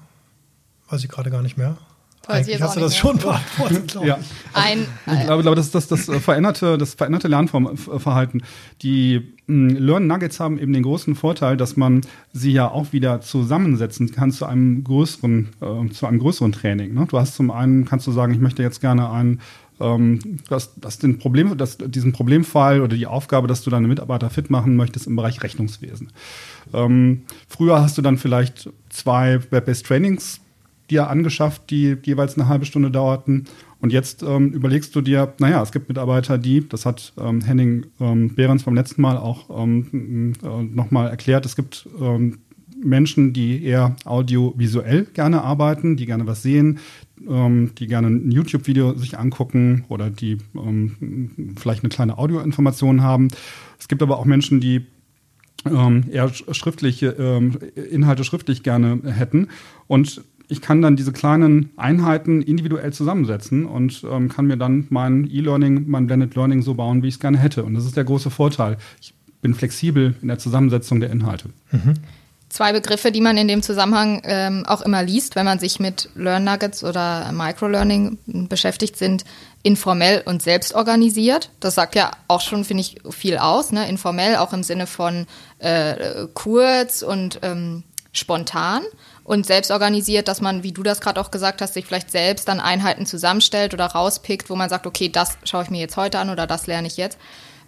Weiß 0.96 1.04
ich 1.04 1.10
gerade 1.10 1.30
gar 1.30 1.42
nicht 1.42 1.58
mehr. 1.58 1.76
Eigentlich 2.26 2.62
hast 2.62 2.78
du 2.78 2.80
das 2.80 2.96
schon 2.96 3.18
beantwortet, 3.18 3.90
glaube 3.90 4.08
ja. 4.08 4.18
ich. 4.18 4.28
Ein, 4.54 4.88
ich 5.06 5.26
glaube, 5.26 5.42
glaube, 5.42 5.58
das 5.58 5.66
ist 5.68 5.76
das, 5.76 5.88
das 5.88 6.24
veränderte, 6.24 6.78
das 6.78 6.94
veränderte 6.94 7.28
Lernverhalten. 7.28 8.44
Die 8.82 9.34
hm, 9.48 9.76
Learn 9.76 10.08
Nuggets 10.08 10.40
haben 10.40 10.58
eben 10.58 10.72
den 10.72 10.84
großen 10.84 11.16
Vorteil, 11.16 11.58
dass 11.58 11.76
man 11.76 12.00
sie 12.32 12.54
ja 12.54 12.72
auch 12.72 12.94
wieder 12.94 13.20
zusammensetzen 13.20 14.10
kann 14.12 14.32
zu 14.32 14.46
einem 14.46 14.86
größeren, 14.86 15.50
äh, 15.60 15.90
zu 15.92 16.06
einem 16.08 16.20
größeren 16.20 16.54
Training. 16.54 16.94
Ne? 16.94 17.06
Du 17.10 17.20
hast 17.20 17.36
zum 17.36 17.52
einen, 17.52 17.84
kannst 17.84 18.08
du 18.08 18.14
sagen, 18.14 18.34
ich 18.34 18.40
möchte 18.40 18.64
jetzt 18.64 18.80
gerne 18.80 19.12
einen 19.12 19.42
ähm, 19.82 20.40
dass, 20.48 20.74
dass 20.76 21.00
den 21.00 21.20
Problem, 21.20 21.58
dass 21.58 21.78
diesen 21.78 22.14
Problemfall 22.14 22.80
oder 22.80 22.96
die 22.96 23.08
Aufgabe, 23.08 23.50
dass 23.50 23.62
du 23.62 23.70
deine 23.70 23.90
Mitarbeiter 23.90 24.30
fit 24.30 24.50
machen 24.50 24.78
möchtest 24.78 25.06
im 25.06 25.18
Bereich 25.18 25.44
Rechnungswesen. 25.44 26.14
Ähm, 26.74 27.24
früher 27.50 27.82
hast 27.82 27.98
du 27.98 28.02
dann 28.02 28.18
vielleicht 28.18 28.70
zwei 28.88 29.42
Web-based 29.52 29.86
Trainings 29.86 30.40
dir 30.90 31.10
angeschafft, 31.10 31.70
die 31.70 31.98
jeweils 32.04 32.38
eine 32.38 32.48
halbe 32.48 32.66
Stunde 32.66 32.92
dauerten. 32.92 33.46
Und 33.86 33.92
jetzt 33.92 34.24
ähm, 34.24 34.52
überlegst 34.52 34.96
du 34.96 35.02
dir, 35.02 35.34
naja, 35.40 35.62
es 35.62 35.72
gibt 35.72 35.90
Mitarbeiter, 35.90 36.38
die, 36.38 36.68
das 36.68 36.86
hat 36.86 37.14
ähm, 37.20 37.42
Henning 37.42 37.86
ähm, 38.00 38.34
Behrens 38.34 38.64
beim 38.64 38.76
letzten 38.76 39.02
Mal 39.02 39.18
auch 39.18 39.50
ähm, 39.62 40.34
äh, 40.44 40.64
nochmal 40.64 41.10
erklärt, 41.10 41.46
es 41.46 41.56
gibt 41.56 41.88
ähm, 42.02 42.40
Menschen, 42.84 43.32
die 43.34 43.64
eher 43.64 43.96
audiovisuell 44.06 45.06
gerne 45.06 45.44
arbeiten, 45.44 45.98
die 45.98 46.06
gerne 46.06 46.28
was 46.28 46.42
sehen, 46.42 46.80
ähm, 47.28 47.72
die 47.78 47.88
gerne 47.88 48.08
ein 48.08 48.32
YouTube-Video 48.32 48.96
sich 48.96 49.18
angucken 49.18 49.86
oder 49.88 50.10
die 50.10 50.38
ähm, 50.56 51.56
vielleicht 51.58 51.84
eine 51.84 51.90
kleine 51.90 52.18
Audioinformation 52.18 53.02
haben. 53.02 53.30
Es 53.80 53.88
gibt 53.88 54.02
aber 54.02 54.20
auch 54.20 54.26
Menschen, 54.26 54.60
die 54.60 54.86
eher 55.68 56.32
schriftliche 56.52 57.08
Inhalte 57.90 58.24
schriftlich 58.24 58.62
gerne 58.62 59.02
hätten. 59.04 59.48
Und 59.88 60.24
ich 60.48 60.62
kann 60.62 60.82
dann 60.82 60.96
diese 60.96 61.12
kleinen 61.12 61.72
Einheiten 61.78 62.42
individuell 62.42 62.94
zusammensetzen 62.94 63.66
und 63.66 64.06
ähm, 64.10 64.30
kann 64.30 64.46
mir 64.46 64.58
dann 64.58 64.88
mein 64.90 65.30
E-Learning, 65.30 65.86
mein 65.88 66.08
Blended 66.08 66.36
Learning 66.36 66.62
so 66.62 66.74
bauen, 66.76 67.04
wie 67.04 67.08
ich 67.08 67.16
es 67.16 67.20
gerne 67.20 67.38
hätte. 67.38 67.64
Und 67.64 67.74
das 67.74 67.86
ist 67.86 67.98
der 67.98 68.04
große 68.04 68.30
Vorteil. 68.30 68.78
Ich 69.02 69.14
bin 69.42 69.54
flexibel 69.54 70.16
in 70.22 70.28
der 70.28 70.40
Zusammensetzung 70.40 71.00
der 71.00 71.10
Inhalte. 71.10 71.50
Mhm. 71.72 71.96
Zwei 72.50 72.72
Begriffe, 72.72 73.12
die 73.12 73.22
man 73.22 73.38
in 73.38 73.48
dem 73.48 73.62
Zusammenhang 73.62 74.22
ähm, 74.24 74.66
auch 74.66 74.82
immer 74.82 75.04
liest, 75.04 75.36
wenn 75.36 75.46
man 75.46 75.60
sich 75.60 75.80
mit 75.80 76.10
Learn 76.16 76.44
Nuggets 76.46 76.84
oder 76.84 77.32
Microlearning 77.34 78.18
beschäftigt, 78.48 78.98
sind 78.98 79.26
informell 79.64 80.22
und 80.26 80.42
selbstorganisiert. 80.42 81.50
Das 81.60 81.76
sagt 81.76 81.96
ja 81.96 82.12
auch 82.28 82.42
schon, 82.42 82.64
finde 82.64 82.82
ich, 82.82 82.98
viel 83.10 83.40
aus. 83.40 83.72
Ne? 83.72 83.90
Informell 83.90 84.38
auch 84.38 84.54
im 84.54 84.64
Sinne 84.64 84.88
von 84.88 85.26
äh, 85.60 86.28
kurz 86.34 87.02
und 87.02 87.40
ähm, 87.42 87.84
spontan 88.14 88.84
und 89.26 89.46
selbst 89.46 89.72
organisiert, 89.72 90.28
dass 90.28 90.40
man, 90.40 90.64
wie 90.64 90.72
du 90.72 90.84
das 90.84 91.02
gerade 91.02 91.20
auch 91.20 91.32
gesagt 91.32 91.62
hast, 91.62 91.74
sich 91.74 91.86
vielleicht 91.86 92.12
selbst 92.12 92.48
dann 92.48 92.60
Einheiten 92.60 93.08
zusammenstellt 93.08 93.74
oder 93.74 93.88
rauspickt, 93.88 94.50
wo 94.52 94.56
man 94.56 94.70
sagt, 94.70 94.86
okay, 94.86 95.10
das 95.10 95.38
schaue 95.44 95.64
ich 95.64 95.72
mir 95.72 95.80
jetzt 95.80 95.98
heute 95.98 96.20
an 96.20 96.30
oder 96.30 96.46
das 96.48 96.68
lerne 96.68 96.88
ich 96.88 96.96
jetzt. 96.96 97.18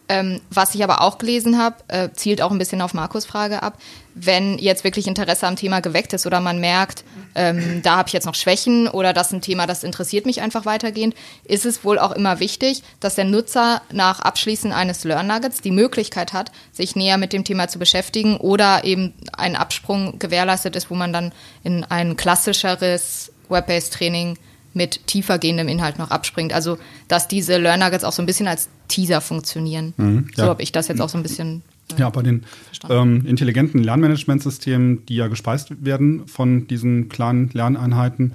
Ähm, 0.09 0.39
was 0.49 0.73
ich 0.73 0.83
aber 0.83 1.01
auch 1.01 1.17
gelesen 1.17 1.57
habe, 1.57 1.75
äh, 1.89 2.09
zielt 2.13 2.41
auch 2.41 2.51
ein 2.51 2.57
bisschen 2.57 2.81
auf 2.81 2.93
Markus 2.93 3.25
Frage 3.25 3.61
ab. 3.61 3.77
Wenn 4.15 4.57
jetzt 4.57 4.85
wirklich 4.85 5.05
Interesse 5.05 5.45
am 5.45 5.57
Thema 5.57 5.81
geweckt 5.81 6.13
ist 6.13 6.25
oder 6.25 6.39
man 6.39 6.59
merkt, 6.59 7.03
ähm, 7.35 7.81
da 7.83 7.97
habe 7.97 8.07
ich 8.07 8.13
jetzt 8.13 8.25
noch 8.25 8.33
Schwächen 8.33 8.87
oder 8.87 9.11
das 9.11 9.27
ist 9.27 9.33
ein 9.33 9.41
Thema, 9.41 9.67
das 9.67 9.83
interessiert 9.83 10.25
mich 10.25 10.41
einfach 10.41 10.65
weitergehend, 10.65 11.13
ist 11.43 11.65
es 11.65 11.83
wohl 11.83 11.99
auch 11.99 12.11
immer 12.11 12.39
wichtig, 12.39 12.83
dass 13.01 13.15
der 13.15 13.25
Nutzer 13.25 13.81
nach 13.91 14.21
Abschließen 14.21 14.71
eines 14.71 15.03
Learn 15.03 15.27
Nuggets 15.27 15.61
die 15.61 15.71
Möglichkeit 15.71 16.31
hat, 16.31 16.51
sich 16.71 16.95
näher 16.95 17.17
mit 17.17 17.33
dem 17.33 17.43
Thema 17.43 17.67
zu 17.67 17.77
beschäftigen 17.77 18.37
oder 18.37 18.85
eben 18.85 19.13
ein 19.33 19.57
Absprung 19.57 20.19
gewährleistet 20.19 20.77
ist, 20.77 20.89
wo 20.89 20.95
man 20.95 21.11
dann 21.11 21.33
in 21.63 21.83
ein 21.83 22.15
klassischeres 22.15 23.31
Web-based 23.49 23.93
Training 23.93 24.37
mit 24.77 25.05
tiefer 25.07 25.39
gehendem 25.39 25.67
Inhalt 25.67 25.99
noch 25.99 26.11
abspringt. 26.11 26.53
Also, 26.53 26.77
dass 27.07 27.27
diese 27.27 27.57
Learn 27.57 27.79
Nuggets 27.79 28.03
auch 28.03 28.13
so 28.13 28.21
ein 28.21 28.25
bisschen 28.25 28.47
als 28.47 28.69
Teaser 28.87 29.19
funktionieren. 29.19 29.93
Mhm, 29.97 30.27
ja. 30.35 30.45
So 30.45 30.49
habe 30.49 30.63
ich 30.63 30.71
das 30.71 30.87
jetzt 30.87 31.01
auch 31.01 31.09
so 31.09 31.17
ein 31.17 31.23
bisschen. 31.23 31.63
Äh, 31.95 31.99
ja, 31.99 32.09
bei 32.09 32.21
den 32.21 32.43
ähm, 32.89 33.25
intelligenten 33.25 33.83
Lernmanagementsystemen, 33.83 35.05
die 35.05 35.15
ja 35.15 35.27
gespeist 35.27 35.83
werden 35.83 36.27
von 36.27 36.67
diesen 36.67 37.09
kleinen 37.09 37.49
Lerneinheiten, 37.53 38.33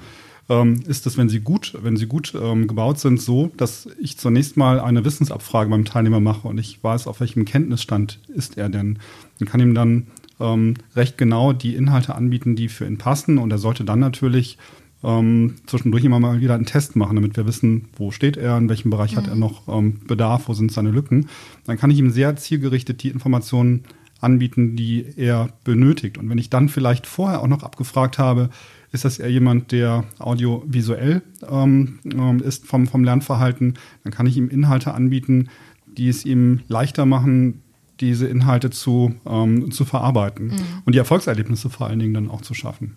ähm, 0.48 0.82
ist 0.86 1.06
es, 1.06 1.16
wenn 1.16 1.28
sie 1.28 1.40
gut, 1.40 1.74
wenn 1.82 1.96
sie 1.96 2.06
gut 2.06 2.34
ähm, 2.40 2.66
gebaut 2.66 2.98
sind, 2.98 3.20
so, 3.20 3.50
dass 3.56 3.88
ich 4.00 4.18
zunächst 4.18 4.56
mal 4.56 4.80
eine 4.80 5.04
Wissensabfrage 5.04 5.70
beim 5.70 5.84
Teilnehmer 5.84 6.20
mache 6.20 6.48
und 6.48 6.58
ich 6.58 6.82
weiß, 6.82 7.06
auf 7.06 7.20
welchem 7.20 7.44
Kenntnisstand 7.44 8.18
ist 8.28 8.58
er 8.58 8.68
denn. 8.68 8.98
Und 9.40 9.48
kann 9.48 9.60
ihm 9.60 9.74
dann 9.74 10.08
ähm, 10.40 10.74
recht 10.96 11.16
genau 11.16 11.52
die 11.52 11.74
Inhalte 11.74 12.14
anbieten, 12.14 12.56
die 12.56 12.68
für 12.68 12.86
ihn 12.86 12.98
passen 12.98 13.38
und 13.38 13.50
er 13.50 13.58
sollte 13.58 13.84
dann 13.84 14.00
natürlich 14.00 14.58
ähm, 15.04 15.56
zwischendurch 15.66 16.04
immer 16.04 16.20
mal 16.20 16.40
wieder 16.40 16.54
einen 16.54 16.66
Test 16.66 16.96
machen, 16.96 17.16
damit 17.16 17.36
wir 17.36 17.46
wissen, 17.46 17.88
wo 17.96 18.10
steht 18.10 18.36
er, 18.36 18.56
in 18.56 18.68
welchem 18.68 18.90
Bereich 18.90 19.12
mhm. 19.12 19.16
hat 19.16 19.28
er 19.28 19.34
noch 19.34 19.68
ähm, 19.68 20.00
Bedarf, 20.06 20.48
wo 20.48 20.54
sind 20.54 20.72
seine 20.72 20.90
Lücken. 20.90 21.28
Dann 21.64 21.78
kann 21.78 21.90
ich 21.90 21.98
ihm 21.98 22.10
sehr 22.10 22.36
zielgerichtet 22.36 23.02
die 23.02 23.08
Informationen 23.08 23.84
anbieten, 24.20 24.76
die 24.76 25.04
er 25.16 25.48
benötigt. 25.64 26.18
Und 26.18 26.28
wenn 26.30 26.38
ich 26.38 26.48
dann 26.48 26.68
vielleicht 26.68 27.06
vorher 27.06 27.42
auch 27.42 27.48
noch 27.48 27.62
abgefragt 27.62 28.18
habe, 28.18 28.50
ist 28.92 29.04
das 29.04 29.18
eher 29.18 29.30
jemand, 29.30 29.72
der 29.72 30.04
audiovisuell 30.18 31.22
ähm, 31.50 31.98
ähm, 32.04 32.40
ist 32.40 32.66
vom, 32.66 32.86
vom 32.86 33.04
Lernverhalten, 33.04 33.74
dann 34.04 34.12
kann 34.12 34.26
ich 34.26 34.36
ihm 34.36 34.48
Inhalte 34.48 34.94
anbieten, 34.94 35.48
die 35.86 36.08
es 36.08 36.24
ihm 36.24 36.60
leichter 36.68 37.06
machen, 37.06 37.62
diese 38.00 38.26
Inhalte 38.26 38.70
zu, 38.70 39.14
ähm, 39.26 39.70
zu 39.70 39.84
verarbeiten 39.84 40.48
mhm. 40.48 40.82
und 40.84 40.94
die 40.94 40.98
Erfolgserlebnisse 40.98 41.70
vor 41.70 41.86
allen 41.86 41.98
Dingen 41.98 42.14
dann 42.14 42.30
auch 42.30 42.42
zu 42.42 42.54
schaffen. 42.54 42.96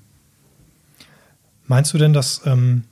Meinst 1.68 1.94
du 1.94 1.98
denn, 1.98 2.14
dass 2.14 2.42
ähm, 2.46 2.84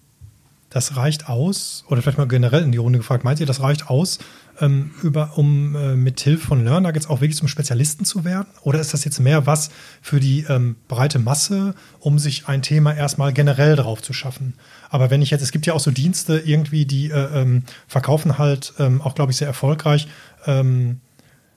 das 0.73 0.97
reicht 0.97 1.29
aus, 1.29 1.85
oder 1.87 2.01
vielleicht 2.01 2.17
mal 2.17 2.27
generell 2.27 2.63
in 2.63 2.71
die 2.71 2.79
Runde 2.79 2.97
gefragt, 2.97 3.23
meint 3.23 3.39
ihr, 3.39 3.45
das 3.45 3.61
reicht 3.61 3.89
aus, 3.89 4.17
ähm, 4.59 4.91
über, 5.03 5.37
um 5.37 5.75
äh, 5.75 5.95
mit 5.95 6.19
Hilfe 6.19 6.47
von 6.47 6.63
Learner 6.63 6.93
jetzt 6.93 7.09
auch 7.09 7.21
wirklich 7.21 7.37
zum 7.37 7.47
Spezialisten 7.47 8.05
zu 8.05 8.25
werden? 8.25 8.47
Oder 8.61 8.79
ist 8.79 8.93
das 8.93 9.03
jetzt 9.03 9.19
mehr 9.19 9.45
was 9.45 9.69
für 10.01 10.19
die 10.19 10.45
ähm, 10.49 10.75
breite 10.87 11.19
Masse, 11.19 11.75
um 11.99 12.17
sich 12.17 12.47
ein 12.47 12.61
Thema 12.61 12.93
erstmal 12.93 13.33
generell 13.33 13.75
drauf 13.75 14.01
zu 14.01 14.13
schaffen? 14.13 14.55
Aber 14.89 15.11
wenn 15.11 15.21
ich 15.21 15.29
jetzt, 15.29 15.41
es 15.41 15.51
gibt 15.51 15.65
ja 15.65 15.73
auch 15.73 15.79
so 15.79 15.91
Dienste 15.91 16.39
irgendwie, 16.39 16.85
die 16.85 17.09
äh, 17.11 17.41
ähm, 17.41 17.63
verkaufen 17.87 18.37
halt 18.37 18.73
ähm, 18.79 19.01
auch, 19.01 19.15
glaube 19.15 19.31
ich, 19.31 19.37
sehr 19.37 19.47
erfolgreich 19.47 20.07
ähm, 20.45 21.01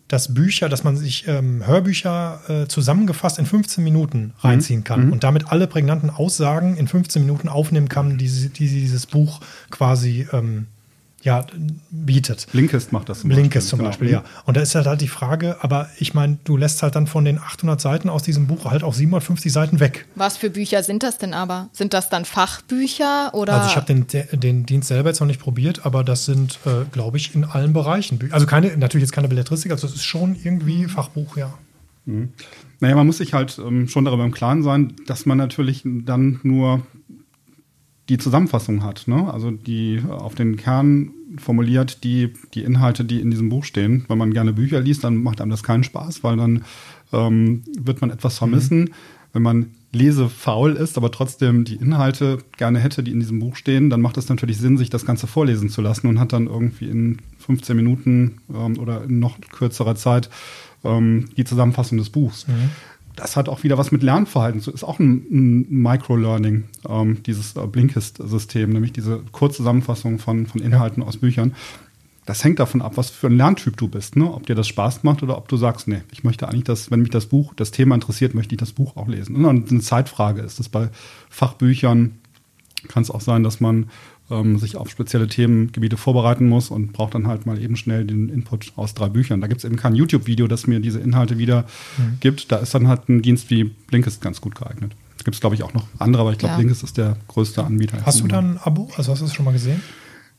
dass 0.08 0.34
Bücher, 0.34 0.68
dass 0.68 0.84
man 0.84 0.96
sich 0.96 1.26
ähm, 1.26 1.66
Hörbücher 1.66 2.40
äh, 2.48 2.68
zusammengefasst 2.68 3.38
in 3.38 3.46
15 3.46 3.82
Minuten 3.82 4.18
mhm. 4.18 4.32
reinziehen 4.38 4.84
kann 4.84 5.06
mhm. 5.06 5.12
und 5.12 5.24
damit 5.24 5.50
alle 5.50 5.66
prägnanten 5.66 6.10
Aussagen 6.10 6.76
in 6.76 6.88
15 6.88 7.22
Minuten 7.22 7.48
aufnehmen 7.48 7.88
kann, 7.88 8.18
die, 8.18 8.28
die 8.28 8.68
dieses 8.68 9.06
Buch 9.06 9.40
quasi 9.70 10.28
ähm, 10.32 10.66
ja, 11.22 11.44
bietet. 11.90 12.46
Blinkist 12.52 12.92
macht 12.92 13.08
das 13.08 13.20
zum 13.20 13.30
Blinkist 13.30 13.52
Beispiel. 13.54 13.68
zum 13.68 13.78
genau. 13.78 13.88
Beispiel, 13.88 14.10
ja. 14.10 14.24
Und 14.44 14.56
da 14.56 14.60
ist 14.60 14.74
halt, 14.74 14.86
halt 14.86 15.00
die 15.00 15.08
Frage, 15.08 15.56
aber 15.60 15.88
ich 15.98 16.14
meine, 16.14 16.38
du 16.44 16.56
lässt 16.56 16.82
halt 16.82 16.94
dann 16.94 17.06
von 17.06 17.24
den 17.24 17.38
800 17.38 17.80
Seiten 17.80 18.08
aus 18.08 18.22
diesem 18.22 18.46
Buch 18.46 18.64
halt 18.66 18.84
auch 18.84 18.94
750 18.94 19.52
Seiten 19.52 19.80
weg. 19.80 20.06
Was 20.14 20.36
für 20.36 20.50
Bücher 20.50 20.82
sind 20.82 21.02
das 21.02 21.18
denn 21.18 21.34
aber? 21.34 21.68
Sind 21.72 21.94
das 21.94 22.10
dann 22.10 22.24
Fachbücher 22.24 23.34
oder? 23.34 23.54
Also 23.54 23.70
ich 23.70 23.76
habe 23.76 23.86
den, 23.86 24.06
den 24.40 24.66
Dienst 24.66 24.88
selber 24.88 25.08
jetzt 25.08 25.20
noch 25.20 25.26
nicht 25.26 25.40
probiert, 25.40 25.84
aber 25.84 26.04
das 26.04 26.26
sind, 26.26 26.60
äh, 26.64 26.84
glaube 26.92 27.16
ich, 27.16 27.34
in 27.34 27.44
allen 27.44 27.72
Bereichen. 27.72 28.20
Also 28.30 28.46
keine, 28.46 28.76
natürlich 28.76 29.02
jetzt 29.02 29.12
keine 29.12 29.28
Belletristik, 29.28 29.72
also 29.72 29.86
es 29.86 29.94
ist 29.94 30.04
schon 30.04 30.36
irgendwie 30.36 30.84
Fachbuch, 30.84 31.36
ja. 31.36 31.52
Mhm. 32.04 32.32
Naja, 32.80 32.94
man 32.94 33.06
muss 33.06 33.18
sich 33.18 33.32
halt 33.34 33.58
ähm, 33.58 33.88
schon 33.88 34.04
darüber 34.04 34.24
im 34.24 34.32
Klaren 34.32 34.62
sein, 34.62 34.94
dass 35.06 35.26
man 35.26 35.38
natürlich 35.38 35.82
dann 35.84 36.40
nur 36.42 36.82
die 38.08 38.18
Zusammenfassung 38.18 38.84
hat, 38.84 39.08
ne? 39.08 39.32
also 39.32 39.50
die 39.50 40.00
auf 40.08 40.34
den 40.34 40.56
Kern 40.56 41.12
formuliert, 41.38 42.04
die, 42.04 42.32
die 42.54 42.62
Inhalte, 42.62 43.04
die 43.04 43.20
in 43.20 43.30
diesem 43.30 43.48
Buch 43.48 43.64
stehen. 43.64 44.04
Wenn 44.08 44.18
man 44.18 44.32
gerne 44.32 44.52
Bücher 44.52 44.80
liest, 44.80 45.02
dann 45.04 45.16
macht 45.16 45.40
einem 45.40 45.50
das 45.50 45.64
keinen 45.64 45.82
Spaß, 45.82 46.22
weil 46.22 46.36
dann 46.36 46.64
ähm, 47.12 47.64
wird 47.76 48.00
man 48.00 48.10
etwas 48.10 48.38
vermissen. 48.38 48.80
Mhm. 48.80 48.90
Wenn 49.32 49.42
man 49.42 49.66
lesefaul 49.92 50.74
ist, 50.74 50.96
aber 50.96 51.10
trotzdem 51.10 51.64
die 51.64 51.76
Inhalte 51.76 52.38
gerne 52.56 52.78
hätte, 52.78 53.02
die 53.02 53.10
in 53.10 53.20
diesem 53.20 53.40
Buch 53.40 53.56
stehen, 53.56 53.90
dann 53.90 54.00
macht 54.00 54.16
es 54.18 54.28
natürlich 54.28 54.58
Sinn, 54.58 54.78
sich 54.78 54.88
das 54.88 55.04
Ganze 55.04 55.26
vorlesen 55.26 55.68
zu 55.68 55.82
lassen 55.82 56.06
und 56.06 56.20
hat 56.20 56.32
dann 56.32 56.46
irgendwie 56.46 56.88
in 56.88 57.18
15 57.38 57.76
Minuten 57.76 58.38
ähm, 58.54 58.78
oder 58.78 59.04
in 59.04 59.18
noch 59.18 59.38
kürzerer 59.52 59.96
Zeit 59.96 60.30
ähm, 60.84 61.28
die 61.36 61.44
Zusammenfassung 61.44 61.98
des 61.98 62.10
Buchs. 62.10 62.46
Mhm 62.46 62.70
das 63.16 63.36
hat 63.36 63.48
auch 63.48 63.64
wieder 63.64 63.78
was 63.78 63.90
mit 63.90 64.02
Lernverhalten 64.02 64.60
zu. 64.60 64.70
Ist 64.70 64.84
auch 64.84 64.98
ein, 64.98 65.26
ein 65.30 65.82
Microlearning, 65.82 66.64
ähm, 66.88 67.22
dieses 67.24 67.56
äh, 67.56 67.66
Blinkist-System, 67.66 68.70
nämlich 68.70 68.92
diese 68.92 69.22
Kurzzusammenfassung 69.32 70.18
von, 70.18 70.46
von 70.46 70.60
Inhalten 70.60 71.02
aus 71.02 71.16
Büchern. 71.16 71.54
Das 72.26 72.42
hängt 72.42 72.58
davon 72.58 72.82
ab, 72.82 72.92
was 72.96 73.10
für 73.10 73.28
ein 73.28 73.36
Lerntyp 73.36 73.76
du 73.76 73.88
bist, 73.88 74.16
ne? 74.16 74.32
Ob 74.32 74.46
dir 74.46 74.56
das 74.56 74.66
Spaß 74.66 75.04
macht 75.04 75.22
oder 75.22 75.38
ob 75.38 75.48
du 75.48 75.56
sagst, 75.56 75.86
nee, 75.86 76.02
ich 76.12 76.24
möchte 76.24 76.48
eigentlich 76.48 76.64
das, 76.64 76.90
wenn 76.90 77.00
mich 77.00 77.10
das 77.10 77.26
Buch, 77.26 77.54
das 77.54 77.70
Thema 77.70 77.94
interessiert, 77.94 78.34
möchte 78.34 78.54
ich 78.54 78.58
das 78.58 78.72
Buch 78.72 78.96
auch 78.96 79.06
lesen. 79.06 79.44
Und 79.44 79.70
eine 79.70 79.80
Zeitfrage 79.80 80.42
ist 80.42 80.58
es 80.58 80.68
bei 80.68 80.90
Fachbüchern, 81.30 82.18
kann 82.88 83.02
es 83.02 83.10
auch 83.10 83.20
sein, 83.20 83.42
dass 83.42 83.60
man 83.60 83.86
ähm, 84.30 84.58
sich 84.58 84.76
auf 84.76 84.90
spezielle 84.90 85.28
Themengebiete 85.28 85.96
vorbereiten 85.96 86.48
muss 86.48 86.70
und 86.70 86.92
braucht 86.92 87.14
dann 87.14 87.26
halt 87.26 87.46
mal 87.46 87.60
eben 87.60 87.76
schnell 87.76 88.04
den 88.04 88.28
Input 88.28 88.72
aus 88.76 88.94
drei 88.94 89.08
Büchern. 89.08 89.40
Da 89.40 89.46
gibt 89.46 89.58
es 89.58 89.64
eben 89.64 89.76
kein 89.76 89.94
YouTube-Video, 89.94 90.46
das 90.46 90.66
mir 90.66 90.80
diese 90.80 91.00
Inhalte 91.00 91.38
wieder 91.38 91.62
mhm. 91.98 92.18
gibt. 92.20 92.50
Da 92.50 92.56
ist 92.56 92.74
dann 92.74 92.88
halt 92.88 93.08
ein 93.08 93.22
Dienst 93.22 93.50
wie 93.50 93.64
Blinkist 93.64 94.20
ganz 94.20 94.40
gut 94.40 94.54
geeignet. 94.54 94.92
Gibt 95.24 95.34
es, 95.34 95.40
glaube 95.40 95.56
ich, 95.56 95.62
auch 95.62 95.74
noch 95.74 95.86
andere, 95.98 96.22
aber 96.22 96.32
ich 96.32 96.38
glaube, 96.38 96.52
ja. 96.52 96.58
Blinkist 96.58 96.82
ist 96.82 96.96
der 96.96 97.16
größte 97.28 97.64
Anbieter. 97.64 97.98
Hast 98.04 98.20
du 98.20 98.28
da 98.28 98.38
ein 98.38 98.58
Abo? 98.58 98.90
Also 98.96 99.12
hast 99.12 99.20
du 99.20 99.24
das 99.24 99.34
schon 99.34 99.44
mal 99.44 99.52
gesehen? 99.52 99.80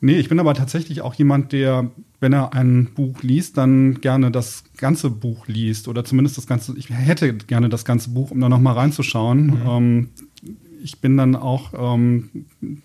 Nee, 0.00 0.18
ich 0.18 0.28
bin 0.28 0.38
aber 0.38 0.54
tatsächlich 0.54 1.02
auch 1.02 1.14
jemand, 1.14 1.52
der, 1.52 1.90
wenn 2.20 2.32
er 2.32 2.54
ein 2.54 2.88
Buch 2.94 3.22
liest, 3.22 3.58
dann 3.58 4.00
gerne 4.00 4.30
das 4.30 4.62
ganze 4.76 5.10
Buch 5.10 5.48
liest 5.48 5.88
oder 5.88 6.04
zumindest 6.04 6.38
das 6.38 6.46
ganze, 6.46 6.76
ich 6.78 6.88
hätte 6.90 7.34
gerne 7.34 7.68
das 7.68 7.84
ganze 7.84 8.10
Buch, 8.10 8.30
um 8.30 8.40
da 8.40 8.48
nochmal 8.48 8.74
reinzuschauen. 8.74 9.46
Mhm. 9.46 9.62
Ähm, 9.66 10.08
ich 10.82 11.00
bin 11.00 11.16
dann 11.16 11.36
auch 11.36 11.72
ähm, 11.76 12.30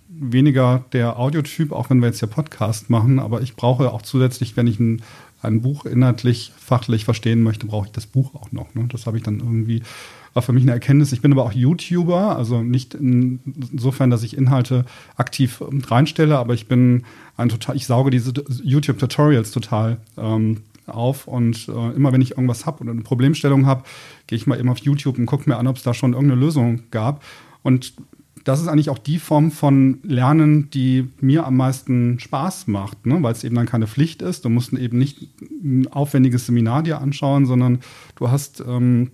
weniger 0.07 0.85
der 0.93 1.19
Audiotyp, 1.19 1.71
auch 1.71 1.89
wenn 1.89 1.99
wir 1.99 2.07
jetzt 2.07 2.19
hier 2.19 2.27
Podcast 2.27 2.89
machen, 2.89 3.19
aber 3.19 3.41
ich 3.41 3.55
brauche 3.55 3.91
auch 3.91 4.01
zusätzlich, 4.01 4.55
wenn 4.55 4.67
ich 4.67 4.79
ein, 4.79 5.01
ein 5.41 5.61
Buch 5.61 5.85
inhaltlich, 5.85 6.51
fachlich 6.57 7.05
verstehen 7.05 7.43
möchte, 7.43 7.65
brauche 7.65 7.87
ich 7.87 7.91
das 7.91 8.05
Buch 8.05 8.33
auch 8.35 8.51
noch. 8.51 8.73
Ne? 8.75 8.87
Das 8.89 9.05
habe 9.05 9.17
ich 9.17 9.23
dann 9.23 9.39
irgendwie, 9.39 9.83
war 10.33 10.43
für 10.43 10.53
mich 10.53 10.63
eine 10.63 10.71
Erkenntnis. 10.71 11.11
Ich 11.11 11.21
bin 11.21 11.31
aber 11.31 11.43
auch 11.43 11.51
YouTuber, 11.51 12.37
also 12.37 12.61
nicht 12.61 12.93
in, 12.93 13.39
insofern, 13.71 14.09
dass 14.09 14.23
ich 14.23 14.37
Inhalte 14.37 14.85
aktiv 15.15 15.61
reinstelle, 15.87 16.37
aber 16.37 16.53
ich 16.53 16.67
bin 16.67 17.03
ein 17.37 17.49
total, 17.49 17.75
ich 17.75 17.85
sauge 17.85 18.09
diese 18.09 18.33
YouTube-Tutorials 18.63 19.51
total 19.51 19.97
ähm, 20.17 20.61
auf 20.87 21.27
und 21.27 21.67
äh, 21.69 21.95
immer 21.95 22.11
wenn 22.11 22.21
ich 22.21 22.31
irgendwas 22.31 22.65
habe 22.65 22.81
oder 22.81 22.91
eine 22.91 23.01
Problemstellung 23.01 23.65
habe, 23.65 23.83
gehe 24.27 24.37
ich 24.37 24.47
mal 24.47 24.59
eben 24.59 24.69
auf 24.69 24.79
YouTube 24.79 25.17
und 25.17 25.25
gucke 25.25 25.49
mir 25.49 25.57
an, 25.57 25.67
ob 25.67 25.77
es 25.77 25.83
da 25.83 25.93
schon 25.93 26.13
irgendeine 26.13 26.41
Lösung 26.41 26.83
gab. 26.91 27.23
Und 27.63 27.93
das 28.43 28.61
ist 28.61 28.67
eigentlich 28.67 28.89
auch 28.89 28.97
die 28.97 29.19
Form 29.19 29.51
von 29.51 29.99
Lernen, 30.03 30.69
die 30.69 31.07
mir 31.21 31.45
am 31.47 31.55
meisten 31.55 32.19
Spaß 32.19 32.67
macht, 32.67 33.05
ne? 33.05 33.23
weil 33.23 33.31
es 33.31 33.43
eben 33.43 33.55
dann 33.55 33.65
keine 33.65 33.87
Pflicht 33.87 34.21
ist. 34.21 34.43
Du 34.43 34.49
musst 34.49 34.73
eben 34.73 34.97
nicht 34.97 35.29
ein 35.41 35.87
aufwendiges 35.91 36.45
Seminar 36.45 36.83
dir 36.83 36.99
anschauen, 36.99 37.45
sondern 37.45 37.79
du 38.17 38.29
hast, 38.29 38.61
ähm, 38.67 39.11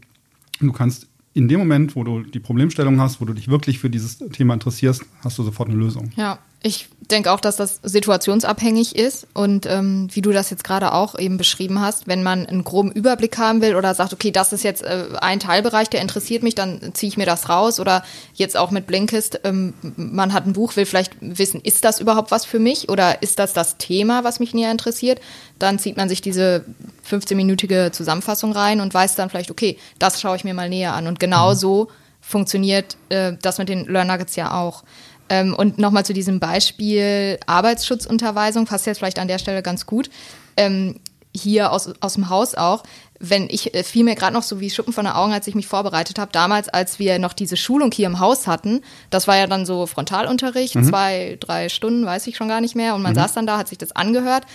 du 0.60 0.72
kannst 0.72 1.08
in 1.34 1.48
dem 1.48 1.60
Moment, 1.60 1.96
wo 1.96 2.04
du 2.04 2.22
die 2.22 2.40
Problemstellung 2.40 3.00
hast, 3.00 3.22
wo 3.22 3.26
du 3.26 3.34
dich 3.34 3.48
wirklich 3.50 3.78
für 3.78 3.90
dieses 3.90 4.18
Thema 4.18 4.56
interessierst, 4.56 5.06
hast 5.24 5.38
du 5.38 5.44
sofort 5.44 5.70
eine 5.70 5.78
Lösung. 5.78 6.10
Ja, 6.16 6.40
ich 6.62 6.90
denke 7.00 7.32
auch, 7.32 7.40
dass 7.40 7.56
das 7.56 7.80
situationsabhängig 7.84 8.96
ist 8.96 9.28
und 9.34 9.66
ähm, 9.66 10.10
wie 10.12 10.22
du 10.22 10.32
das 10.32 10.50
jetzt 10.50 10.64
gerade 10.64 10.94
auch 10.94 11.18
eben 11.18 11.38
beschrieben 11.38 11.80
hast, 11.80 12.08
wenn 12.08 12.22
man 12.22 12.46
einen 12.46 12.64
groben 12.64 12.92
Überblick 12.92 13.38
haben 13.38 13.62
will 13.62 13.76
oder 13.76 13.96
sagt, 13.96 14.14
okay, 14.14 14.32
das 14.32 14.52
ist 14.52 14.64
jetzt 14.64 14.84
äh, 14.84 15.06
ein 15.22 15.40
Teilbereich, 15.40 15.90
der 15.90 16.02
interessiert 16.02 16.44
mich, 16.44 16.56
dann 16.56 16.94
ziehe 16.94 17.08
ich 17.08 17.18
mir 17.18 17.26
das 17.26 17.50
raus 17.50 17.80
oder 17.80 18.04
jetzt 18.34 18.58
auch 18.58 18.72
mit 18.72 18.88
Blinkist, 18.88 19.40
ähm, 19.46 19.74
man 19.96 20.34
hat 20.34 20.46
ein 20.46 20.54
Buch, 20.54 20.76
will 20.76 20.86
vielleicht 20.86 21.14
wissen, 21.22 21.62
ist 21.62 21.86
das 21.86 22.00
überhaupt 22.00 22.30
was 22.30 22.46
für 22.46 22.60
mich 22.60 22.90
oder 22.90 23.22
ist 23.24 23.40
das 23.40 23.54
das 23.54 23.78
Thema, 23.78 24.26
was 24.26 24.40
mich 24.40 24.54
näher 24.54 24.72
interessiert, 24.72 25.22
dann 25.60 25.80
zieht 25.80 25.98
man 25.98 26.10
sich 26.10 26.22
diese 26.22 26.66
15-minütige 27.10 27.92
Zusammenfassung 27.92 28.52
rein 28.52 28.82
und 28.82 28.94
weiß 28.94 29.16
dann 29.16 29.30
vielleicht, 29.30 29.50
okay, 29.50 29.78
das 29.98 30.20
schaue 30.20 30.36
ich 30.36 30.44
mir 30.44 30.54
mal 30.54 30.70
näher 30.70 30.94
an 30.94 31.08
und 31.08 31.20
genau 31.20 31.52
mhm. 31.52 31.56
so 31.56 31.88
funktioniert 32.22 32.98
äh, 33.08 33.34
das 33.42 33.58
mit 33.58 33.70
den 33.70 33.86
Learn 33.86 34.08
Nuggets 34.08 34.36
ja 34.36 34.60
auch. 34.60 34.84
Ähm, 35.30 35.54
und 35.54 35.78
nochmal 35.78 36.06
zu 36.06 36.14
diesem 36.14 36.40
Beispiel 36.40 37.40
Arbeitsschutzunterweisung, 37.46 38.66
passt 38.66 38.86
jetzt 38.86 38.98
vielleicht 38.98 39.20
an 39.20 39.28
der 39.28 39.38
Stelle 39.38 39.62
ganz 39.62 39.86
gut. 39.86 40.10
Ähm, 40.58 41.00
hier 41.36 41.72
aus, 41.72 41.94
aus 42.02 42.16
dem 42.16 42.30
Haus 42.30 42.56
auch, 42.56 42.84
wenn 43.20 43.48
ich 43.50 43.74
äh, 43.76 43.84
fiel 43.84 44.04
mir 44.04 44.16
gerade 44.16 44.34
noch 44.34 44.44
so 44.44 44.60
wie 44.60 44.70
Schuppen 44.70 44.94
von 44.94 45.06
den 45.06 45.14
Augen, 45.14 45.34
als 45.34 45.48
ich 45.48 45.56
mich 45.56 45.68
vorbereitet 45.68 46.18
habe, 46.18 46.32
damals, 46.32 46.70
als 46.70 47.00
wir 47.00 47.20
noch 47.20 47.34
diese 47.34 47.58
Schulung 47.58 47.92
hier 47.92 48.08
im 48.08 48.20
Haus 48.20 48.48
hatten, 48.48 48.82
das 49.10 49.28
war 49.28 49.38
ja 49.38 49.46
dann 49.46 49.66
so 49.66 49.86
Frontalunterricht, 49.86 50.76
mhm. 50.76 50.86
zwei, 50.86 51.38
drei 51.40 51.70
Stunden, 51.70 52.06
weiß 52.06 52.28
ich 52.28 52.38
schon 52.38 52.48
gar 52.48 52.62
nicht 52.62 52.76
mehr, 52.76 52.96
und 52.96 53.02
man 53.02 53.12
mhm. 53.12 53.20
saß 53.20 53.34
dann 53.34 53.46
da, 53.46 53.58
hat 53.58 53.68
sich 53.68 53.78
das 53.78 53.92
angehört, 53.92 54.46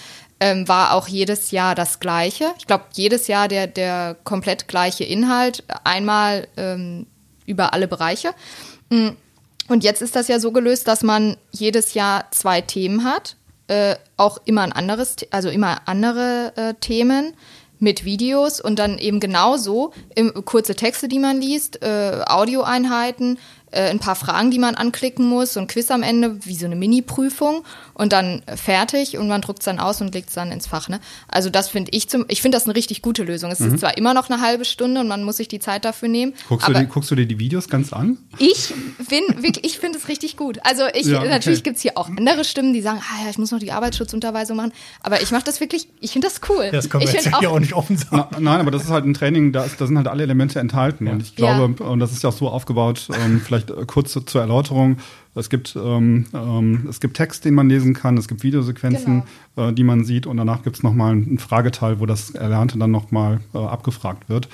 ähm, 0.41 0.67
war 0.67 0.95
auch 0.95 1.07
jedes 1.07 1.51
Jahr 1.53 1.75
das 1.75 2.01
Gleiche. 2.01 2.47
Ich 2.59 2.67
glaube, 2.67 2.85
jedes 2.93 3.29
Jahr 3.29 3.49
der, 3.49 3.67
der 3.67 4.17
komplett 4.25 4.67
gleiche 4.67 5.05
Inhalt, 5.05 5.63
einmal 5.85 6.49
ähm, 6.57 7.07
über 7.47 7.73
alle 7.73 7.87
Bereiche. 7.87 8.31
Mhm. 8.91 9.17
Und 9.69 9.85
jetzt 9.85 10.03
ist 10.03 10.17
das 10.17 10.29
ja 10.29 10.39
so 10.39 10.53
gelöst, 10.53 10.89
dass 10.89 11.03
man 11.03 11.37
jedes 11.51 11.95
Jahr 11.95 12.27
zwei 12.31 12.61
Themen 12.61 13.05
hat, 13.05 13.37
äh, 13.67 13.97
auch 14.17 14.39
immer 14.45 14.63
ein 14.63 14.73
anderes, 14.73 15.17
also 15.31 15.49
immer 15.49 15.89
andere 15.89 16.53
äh, 16.57 16.75
Themen 16.75 17.35
mit 17.79 18.05
Videos 18.05 18.61
und 18.61 18.79
dann 18.79 18.99
eben 18.99 19.21
genauso 19.21 19.93
im, 20.15 20.33
kurze 20.45 20.75
Texte, 20.75 21.09
die 21.09 21.19
man 21.19 21.41
liest, 21.41 21.83
äh, 21.83 22.23
Audioeinheiten, 22.27 23.39
äh, 23.71 23.91
ein 23.91 23.99
paar 23.99 24.15
Fragen, 24.17 24.51
die 24.51 24.59
man 24.59 24.75
anklicken 24.75 25.27
muss, 25.27 25.55
so 25.55 25.61
ein 25.61 25.67
Quiz 25.67 25.91
am 25.91 26.03
Ende, 26.03 26.45
wie 26.45 26.55
so 26.55 26.67
eine 26.67 26.77
Mini-Prüfung 26.77 27.65
und 27.95 28.13
dann 28.13 28.43
fertig 28.55 29.17
und 29.17 29.29
man 29.29 29.41
druckt 29.41 29.61
es 29.61 29.65
dann 29.65 29.79
aus 29.79 30.01
und 30.01 30.15
legt 30.15 30.29
es 30.29 30.35
dann 30.35 30.53
ins 30.53 30.67
Fach. 30.67 30.89
Ne? 30.89 31.01
Also 31.29 31.49
das 31.49 31.69
finde 31.69 31.93
ich 31.95 32.09
zum, 32.09 32.25
ich 32.29 32.43
finde 32.43 32.57
das 32.57 32.65
eine 32.65 32.75
richtig 32.75 33.03
gute 33.03 33.23
Lösung. 33.23 33.51
Es 33.51 33.61
mhm. 33.61 33.75
ist 33.75 33.81
zwar 33.81 33.97
immer 33.97 34.15
noch 34.15 34.29
eine 34.29 34.43
halbe 34.43 34.65
Stunde 34.65 35.01
und 35.01 35.09
man 35.09 35.23
muss 35.23 35.37
sich 35.37 35.49
die 35.49 35.61
Zeit 35.61 35.85
dafür 35.85 36.09
nehmen. 36.09 36.35
Guckst, 36.49 36.69
du, 36.69 36.73
die, 36.73 36.87
guckst 36.87 37.11
du 37.11 37.15
dir 37.15 37.27
die 37.27 37.39
Videos 37.39 37.69
ganz 37.69 37.93
an? 37.93 38.19
Ich 38.39 38.75
bin 39.09 39.23
wirklich, 39.43 39.65
ich 39.65 39.79
finde 39.79 39.99
es 39.99 40.09
richtig 40.09 40.37
gut. 40.37 40.59
Also 40.65 40.83
ich, 40.93 41.07
ja, 41.07 41.21
okay. 41.21 41.29
natürlich 41.29 41.63
gibt 41.63 41.77
es 41.77 41.83
hier 41.83 41.97
auch 41.97 42.09
andere 42.09 42.45
Stimmen, 42.45 42.73
die 42.73 42.83
sagen, 42.83 43.01
ah 43.01 43.25
ja, 43.25 43.31
ich 43.31 43.39
muss 43.39 43.51
noch 43.53 43.61
die 43.61 43.73
Arbeitsschutzunterweisung 43.73 44.57
machen. 44.57 44.73
Aber 45.03 45.23
ich 45.23 45.31
mache 45.31 45.45
das 45.45 45.61
wirklich, 45.61 45.89
ich 46.01 46.11
finde 46.11 46.29
das 46.29 46.41
cool. 46.49 46.71
das 46.73 46.91
können 46.91 47.03
wir 47.03 47.09
ich 47.09 47.15
jetzt 47.15 47.33
auch, 47.33 47.45
auch 47.45 47.61
nicht 47.61 47.75
offen 47.75 47.97
sagen. 47.97 48.27
Na, 48.33 48.41
nein, 48.41 48.61
aber 48.61 48.71
das 48.71 48.83
ist 48.83 48.91
halt 48.91 49.05
ein 49.05 49.15
Training, 49.15 49.53
da, 49.53 49.65
ist, 49.65 49.81
da 49.81 49.87
sind 49.87 49.97
halt 49.97 50.09
alle 50.09 50.25
Elemente 50.25 50.59
enthalten. 50.59 51.07
Ja. 51.07 51.13
Und 51.13 51.23
ich 51.23 51.37
glaube, 51.37 51.75
ja. 51.79 51.87
und 51.87 52.01
das 52.01 52.13
ist 52.13 52.23
ja 52.23 52.31
auch 52.31 52.37
so 52.37 52.49
aufgebaut, 52.49 53.09
ähm, 53.25 53.41
vielleicht 53.45 53.71
äh, 53.71 53.85
kurz 53.87 54.13
zur 54.13 54.41
Erläuterung. 54.41 54.99
Es 55.35 55.51
gibt, 55.51 55.77
ähm, 55.77 56.27
ähm, 56.33 56.87
es 56.89 57.01
gibt 57.01 57.17
Text, 57.17 57.45
den 57.45 57.55
man 57.55 57.69
lesen 57.69 57.95
kann, 57.95 58.17
es 58.17 58.29
gibt 58.29 58.43
Videosequenzen, 58.43 59.25
genau. 59.57 59.69
äh, 59.69 59.73
die 59.73 59.85
man 59.85 60.05
sieht 60.05 60.27
und 60.27 60.37
danach 60.37 60.63
gibt 60.63 60.77
es 60.77 60.83
nochmal 60.83 61.13
einen 61.13 61.39
Frageteil, 61.39 61.99
wo 62.01 62.07
das 62.07 62.31
Erlernte 62.31 62.79
dann 62.79 62.91
nochmal 62.91 63.41
äh, 63.53 63.59
abgefragt 63.59 64.29
wird. 64.29 64.49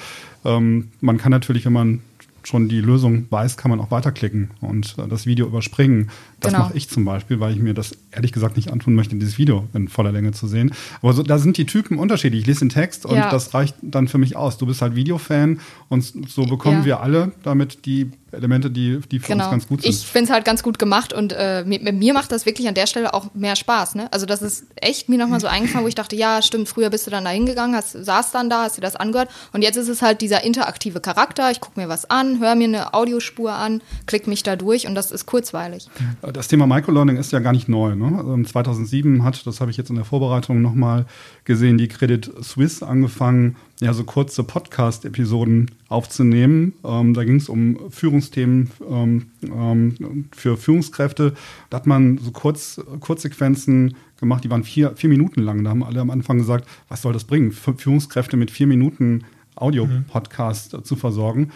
Ähm, 0.45 0.89
man 1.01 1.19
kann 1.19 1.31
natürlich, 1.31 1.67
wenn 1.67 1.73
man 1.73 2.01
schon 2.43 2.69
die 2.69 2.81
Lösung 2.81 3.27
weiß, 3.31 3.57
kann 3.57 3.71
man 3.71 3.81
auch 3.81 3.91
weiterklicken 3.91 4.51
und 4.61 4.97
äh, 4.99 5.07
das 5.07 5.27
Video 5.27 5.47
überspringen. 5.47 6.11
Das 6.41 6.53
genau. 6.53 6.65
mache 6.65 6.77
ich 6.77 6.89
zum 6.89 7.05
Beispiel, 7.05 7.39
weil 7.39 7.53
ich 7.53 7.61
mir 7.61 7.75
das 7.75 7.93
ehrlich 8.13 8.33
gesagt 8.33 8.57
nicht 8.57 8.73
antun 8.73 8.95
möchte, 8.95 9.15
dieses 9.17 9.39
Video 9.39 9.69
in 9.75 9.89
voller 9.89 10.13
Länge 10.13 10.33
zu 10.33 10.47
sehen. 10.47 10.73
Aber 11.03 11.13
so, 11.13 11.23
da 11.23 11.39
sind 11.39 11.57
die 11.57 11.67
Typen 11.67 11.99
unterschiedlich. 11.99 12.43
Ich 12.43 12.47
lese 12.47 12.61
den 12.61 12.71
Text 12.71 13.07
und 13.07 13.17
ja. 13.17 13.31
das 13.31 13.55
reicht 13.55 13.75
dann 13.83 14.09
für 14.09 14.19
mich 14.19 14.37
aus. 14.37 14.59
Du 14.59 14.67
bist 14.67 14.83
halt 14.83 14.95
Videofan 14.95 15.61
und 15.89 16.03
so 16.29 16.47
bekommen 16.47 16.81
ja. 16.81 16.85
wir 16.85 17.01
alle 17.01 17.33
damit 17.43 17.85
die 17.85 18.11
Elemente, 18.33 18.71
die, 18.71 19.01
die 19.11 19.19
für 19.19 19.33
genau. 19.33 19.45
uns 19.45 19.51
ganz 19.51 19.69
gut 19.69 19.83
sind. 19.83 19.91
Ich 19.91 20.07
finde 20.07 20.25
es 20.25 20.31
halt 20.31 20.45
ganz 20.45 20.63
gut 20.63 20.79
gemacht 20.79 21.13
und 21.13 21.33
äh, 21.33 21.65
mir, 21.65 21.81
mir, 21.93 22.15
macht 22.15 22.31
das 22.31 22.47
wirklich 22.47 22.69
an 22.69 22.75
der 22.75 22.87
Stelle 22.87 23.13
auch 23.13 23.35
mehr 23.35 23.57
Spaß. 23.57 23.97
Ne? 23.97 24.13
Also 24.13 24.27
das 24.27 24.43
ist 24.43 24.67
echt 24.77 25.09
mir 25.09 25.19
nochmal 25.19 25.41
so 25.41 25.47
eingefallen, 25.47 25.85
wo 25.85 25.89
ich 25.89 25.95
dachte, 25.95 26.17
ja, 26.17 26.41
stimmt, 26.43 26.69
früher 26.69 26.91
bist 26.91 27.07
du 27.07 27.11
dann 27.11 27.25
da 27.25 27.31
hingegangen, 27.31 27.75
hast, 27.75 27.93
saß 27.93 28.31
dann 28.31 28.49
da, 28.49 28.65
hast 28.65 28.77
dir 28.77 28.83
das 28.83 28.97
angehört 28.97 29.31
und 29.53 29.63
jetzt 29.63 29.77
ist 29.77 29.89
es 29.89 30.03
halt 30.03 30.21
dieser 30.21 30.45
interaktive 30.45 31.01
Charakter. 31.01 31.51
Ich 31.51 31.61
gucke 31.61 31.81
mir 31.81 31.89
was 31.89 32.09
an, 32.09 32.41
höre 32.41 32.55
mir 32.55 32.65
eine 32.65 32.95
Audiospur 32.95 33.53
an, 33.53 33.83
klick 34.07 34.27
mich 34.27 34.43
da 34.43 34.57
durch 34.57 34.87
und 34.87 34.95
das 34.95 35.11
ist 35.11 35.27
kurzweilig. 35.27 35.89
Das 36.33 36.49
Thema 36.49 36.67
Microlearning 36.67 37.17
ist 37.17 37.33
ja 37.33 37.39
gar 37.39 37.53
nicht 37.53 37.69
neu. 37.69 37.95
Ne? 37.95 38.45
2007 38.45 39.15
ähm, 39.15 39.25
hat, 39.25 39.47
das 39.47 39.61
habe 39.61 39.71
ich 39.71 39.77
jetzt 39.77 39.91
in 39.91 39.97
der 39.97 40.05
Vorbereitung 40.05 40.61
nochmal 40.61 41.07
gesehen, 41.45 41.79
die 41.79 41.89
Credit 41.89 42.31
Suisse 42.43 42.87
angefangen, 42.87 43.57
ja, 43.81 43.93
so 43.95 44.05
kurze 44.05 44.45
Podcast-Episoden 44.45 45.71
aufzunehmen. 45.89 46.75
Ähm, 46.85 47.15
da 47.15 47.25
ging 47.25 47.37
es 47.37 47.49
um 47.49 47.91
Führungsthemen 47.91 48.71
ähm, 48.89 49.27
ähm, 49.43 50.27
für 50.33 50.57
Führungskräfte. 50.57 51.35
Da 51.71 51.79
hat 51.79 51.87
man 51.87 52.19
so 52.19 52.31
kurz, 52.31 52.81
Kurzsequenzen 53.01 53.95
gemacht, 54.19 54.45
die 54.45 54.51
waren 54.51 54.65
vier, 54.65 54.93
vier 54.97 55.09
Minuten 55.09 55.41
lang. 55.41 55.65
Da 55.65 55.71
haben 55.71 55.83
alle 55.83 56.01
am 56.01 56.11
Anfang 56.11 56.39
gesagt, 56.39 56.69
was 56.89 57.03
soll 57.03 57.13
das 57.13 57.25
bringen, 57.25 57.53
Führungskräfte 57.53 58.37
mit 58.37 58.51
vier 58.51 58.67
Minuten 58.67 59.25
Audio-Podcast 59.57 60.75
mhm. 60.75 60.85
zu 60.85 60.97
versorgen. 60.97 61.51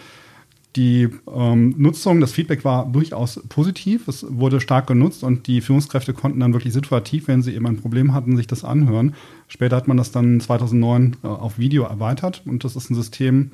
Die 0.75 1.07
ähm, 1.33 1.73
Nutzung, 1.77 2.19
das 2.19 2.33
Feedback 2.33 2.65
war 2.65 2.85
durchaus 2.85 3.41
positiv. 3.47 4.09
Es 4.09 4.25
wurde 4.27 4.59
stark 4.59 4.87
genutzt 4.87 5.23
und 5.23 5.47
die 5.47 5.61
Führungskräfte 5.61 6.13
konnten 6.13 6.41
dann 6.41 6.53
wirklich 6.53 6.73
situativ, 6.73 7.27
wenn 7.29 7.41
sie 7.41 7.53
eben 7.53 7.65
ein 7.65 7.77
Problem 7.77 8.13
hatten, 8.13 8.35
sich 8.35 8.47
das 8.47 8.65
anhören. 8.65 9.15
Später 9.47 9.77
hat 9.77 9.87
man 9.87 9.95
das 9.95 10.11
dann 10.11 10.41
2009 10.41 11.17
äh, 11.23 11.27
auf 11.27 11.57
Video 11.57 11.83
erweitert 11.83 12.41
und 12.45 12.63
das 12.65 12.75
ist 12.75 12.89
ein 12.89 12.95
System, 12.95 13.51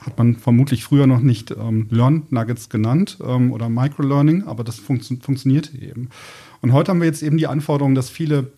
hat 0.00 0.16
man 0.18 0.36
vermutlich 0.36 0.84
früher 0.84 1.06
noch 1.06 1.20
nicht 1.20 1.50
ähm, 1.50 1.88
Learn 1.90 2.24
Nuggets 2.30 2.68
genannt 2.68 3.18
ähm, 3.24 3.52
oder 3.52 3.68
Microlearning, 3.68 4.44
aber 4.44 4.62
das 4.62 4.78
funktio 4.78 5.16
funktioniert 5.20 5.74
eben. 5.74 6.08
Und 6.60 6.72
heute 6.72 6.90
haben 6.90 7.00
wir 7.00 7.06
jetzt 7.06 7.22
eben 7.22 7.38
die 7.38 7.46
Anforderung, 7.46 7.94
dass 7.94 8.10
viele 8.10 8.52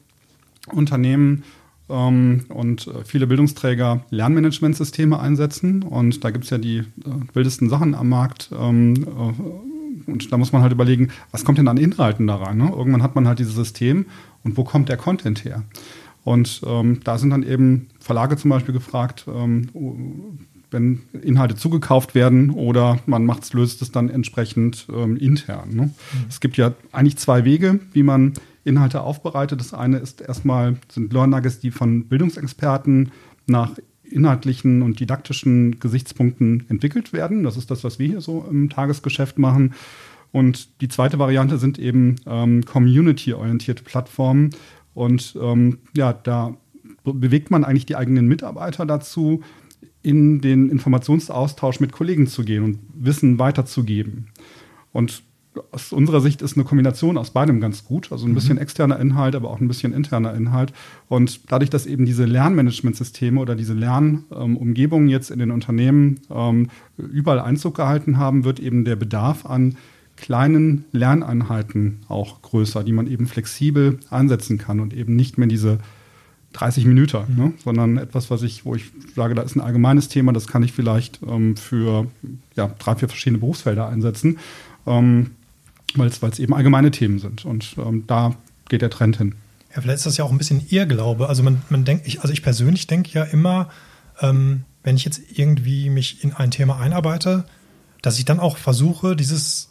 Unternehmen 0.73 1.45
ähm, 1.91 2.45
und 2.49 2.87
äh, 2.87 3.05
viele 3.05 3.27
Bildungsträger 3.27 4.05
Lernmanagementsysteme 4.11 5.19
einsetzen. 5.19 5.83
Und 5.83 6.25
da 6.25 6.31
gibt 6.31 6.45
es 6.45 6.51
ja 6.51 6.59
die 6.59 6.79
äh, 6.79 6.85
wildesten 7.33 7.69
Sachen 7.69 7.95
am 7.95 8.09
Markt. 8.09 8.51
Ähm, 8.59 8.95
äh, 9.07 10.11
und 10.11 10.33
da 10.33 10.39
muss 10.39 10.53
man 10.53 10.63
halt 10.63 10.73
überlegen, 10.73 11.09
was 11.31 11.45
kommt 11.45 11.59
denn 11.59 11.69
an 11.69 11.77
Inhalten 11.77 12.27
da 12.27 12.37
rein? 12.37 12.59
Ne? 12.59 12.73
Irgendwann 12.75 13.03
hat 13.03 13.15
man 13.15 13.29
halt 13.29 13.39
dieses 13.39 13.55
System 13.55 14.07
und 14.45 14.57
wo 14.57 14.65
kommt 14.65 14.89
der 14.89 14.97
Content 14.97 15.45
her? 15.45 15.63
Und 16.25 16.63
ähm, 16.67 17.01
da 17.05 17.19
sind 17.19 17.31
dann 17.31 17.43
eben 17.43 17.89
Verlage 17.99 18.37
zum 18.37 18.51
Beispiel 18.51 18.75
gefragt, 18.75 19.27
ähm, 19.29 19.69
wenn 20.71 21.01
Inhalte 21.23 21.57
zugekauft 21.57 22.15
werden 22.15 22.51
oder 22.51 22.99
man 23.07 23.25
macht's, 23.25 23.53
löst 23.53 23.83
es 23.83 23.91
dann 23.91 24.09
entsprechend 24.09 24.87
ähm, 24.95 25.17
intern. 25.17 25.71
Ne? 25.75 25.83
Mhm. 25.83 25.93
Es 26.29 26.41
gibt 26.41 26.57
ja 26.57 26.73
eigentlich 26.93 27.17
zwei 27.17 27.45
Wege, 27.45 27.81
wie 27.93 28.03
man 28.03 28.35
Inhalte 28.71 29.03
aufbereitet. 29.03 29.61
Das 29.61 29.75
eine 29.75 29.99
ist 29.99 30.21
erstmal, 30.21 30.77
sind 30.91 31.13
Learn 31.13 31.31
Nuggets, 31.31 31.61
die 31.61 31.71
von 31.71 32.07
Bildungsexperten 32.09 33.13
nach 33.47 33.73
inhaltlichen 34.05 34.83
und 34.83 34.99
didaktischen 34.99 35.79
Gesichtspunkten 35.79 36.65
entwickelt 36.69 37.13
werden. 37.13 37.43
Das 37.43 37.57
ist 37.57 37.71
das, 37.71 37.85
was 37.85 37.99
wir 37.99 38.09
hier 38.09 38.21
so 38.21 38.47
im 38.51 38.71
Tagesgeschäft 38.71 39.39
machen. 39.39 39.75
Und 40.33 40.81
die 40.81 40.89
zweite 40.89 41.19
Variante 41.19 41.59
sind 41.59 41.79
eben 41.79 42.17
ähm, 42.27 42.65
community-orientierte 42.65 43.83
Plattformen. 43.83 44.51
Und 44.95 45.37
ähm, 45.41 45.79
ja, 45.95 46.13
da 46.13 46.57
bewegt 47.05 47.51
man 47.51 47.65
eigentlich 47.65 47.87
die 47.87 47.97
eigenen 47.97 48.27
Mitarbeiter 48.27 48.87
dazu, 48.87 49.43
in 50.03 50.41
den 50.41 50.71
Informationsaustausch 50.71 51.81
mit 51.81 51.93
Kollegen 51.93 52.27
zu 52.27 52.45
gehen 52.45 52.65
und 52.65 52.79
Wissen 52.95 53.39
weiterzugeben. 53.39 54.29
Und 54.93 55.23
aus 55.73 55.93
unserer 55.93 56.21
Sicht 56.21 56.43
ist 56.43 56.57
eine 56.57 56.65
Kombination 56.65 57.19
aus 57.19 57.31
beidem 57.31 57.61
ganz 57.61 57.85
gut. 57.85 58.13
Also 58.13 58.27
ein 58.27 58.35
bisschen 58.35 58.55
mhm. 58.55 58.63
externer 58.63 59.01
Inhalt, 59.01 59.35
aber 59.35 59.51
auch 59.51 59.61
ein 59.61 59.69
bisschen 59.69 59.93
interner 59.93 60.35
Inhalt. 60.35 60.73
Und 61.09 61.51
dadurch, 61.51 61.71
dass 61.71 61.87
eben 61.87 62.07
diese 62.07 62.25
Lernmanagementsysteme 62.25 63.41
oder 63.41 63.57
diese 63.57 63.75
Lernumgebungen 63.75 65.09
jetzt 65.09 65.31
in 65.31 65.41
den 65.41 65.51
Unternehmen 65.51 66.21
ähm, 66.31 66.69
überall 66.97 67.41
Einzug 67.41 67.77
gehalten 67.77 68.19
haben, 68.19 68.45
wird 68.45 68.61
eben 68.61 68.85
der 68.85 68.97
Bedarf 68.97 69.45
an 69.45 69.77
kleinen 70.17 70.85
Lerneinheiten 70.93 72.01
auch 72.09 72.43
größer, 72.43 72.85
die 72.85 72.93
man 72.93 73.07
eben 73.07 73.27
flexibel 73.27 73.99
einsetzen 74.11 74.59
kann 74.59 74.79
und 74.79 74.95
eben 74.95 75.17
nicht 75.17 75.39
mehr 75.39 75.49
diese 75.49 75.79
30 76.53 76.85
Minuten, 76.85 77.19
mhm. 77.29 77.37
ne? 77.37 77.53
sondern 77.63 77.97
etwas, 77.97 78.31
was 78.31 78.43
ich, 78.43 78.65
wo 78.65 78.75
ich 78.75 78.91
sage, 79.15 79.35
da 79.35 79.43
ist 79.43 79.57
ein 79.57 79.61
allgemeines 79.61 80.09
Thema, 80.09 80.33
das 80.33 80.47
kann 80.47 80.63
ich 80.63 80.73
vielleicht 80.73 81.21
ähm, 81.27 81.57
für 81.57 82.07
ja, 82.55 82.71
drei, 82.79 82.97
vier 82.97 83.09
verschiedene 83.09 83.39
Berufsfelder 83.39 83.89
einsetzen. 83.89 84.39
Ähm, 84.87 85.31
weil 85.99 86.31
es 86.31 86.39
eben 86.39 86.55
allgemeine 86.55 86.91
Themen 86.91 87.19
sind. 87.19 87.45
Und 87.45 87.75
ähm, 87.79 88.05
da 88.07 88.35
geht 88.69 88.83
der 88.83 88.91
Trend 88.91 89.17
hin. 89.19 89.35
Ja, 89.75 89.81
vielleicht 89.81 89.99
ist 89.99 90.07
das 90.07 90.17
ja 90.17 90.25
auch 90.25 90.33
ein 90.33 90.39
bisschen 90.39 90.65
Irrglaube. 90.69 91.29
Also 91.29 91.43
man, 91.43 91.63
man 91.69 91.85
denkt, 91.85 92.07
ich, 92.07 92.21
also 92.21 92.33
ich 92.33 92.43
persönlich 92.43 92.87
denke 92.87 93.11
ja 93.13 93.25
immer, 93.25 93.69
ähm, 94.21 94.65
wenn 94.83 94.97
ich 94.97 95.05
jetzt 95.05 95.21
irgendwie 95.35 95.91
mich 95.91 96.25
in 96.25 96.33
ein 96.33 96.51
Thema 96.51 96.79
einarbeite, 96.79 97.45
dass 98.03 98.19
ich 98.19 98.25
dann 98.25 98.41
auch 98.41 98.57
versuche, 98.57 99.15
dieses 99.15 99.69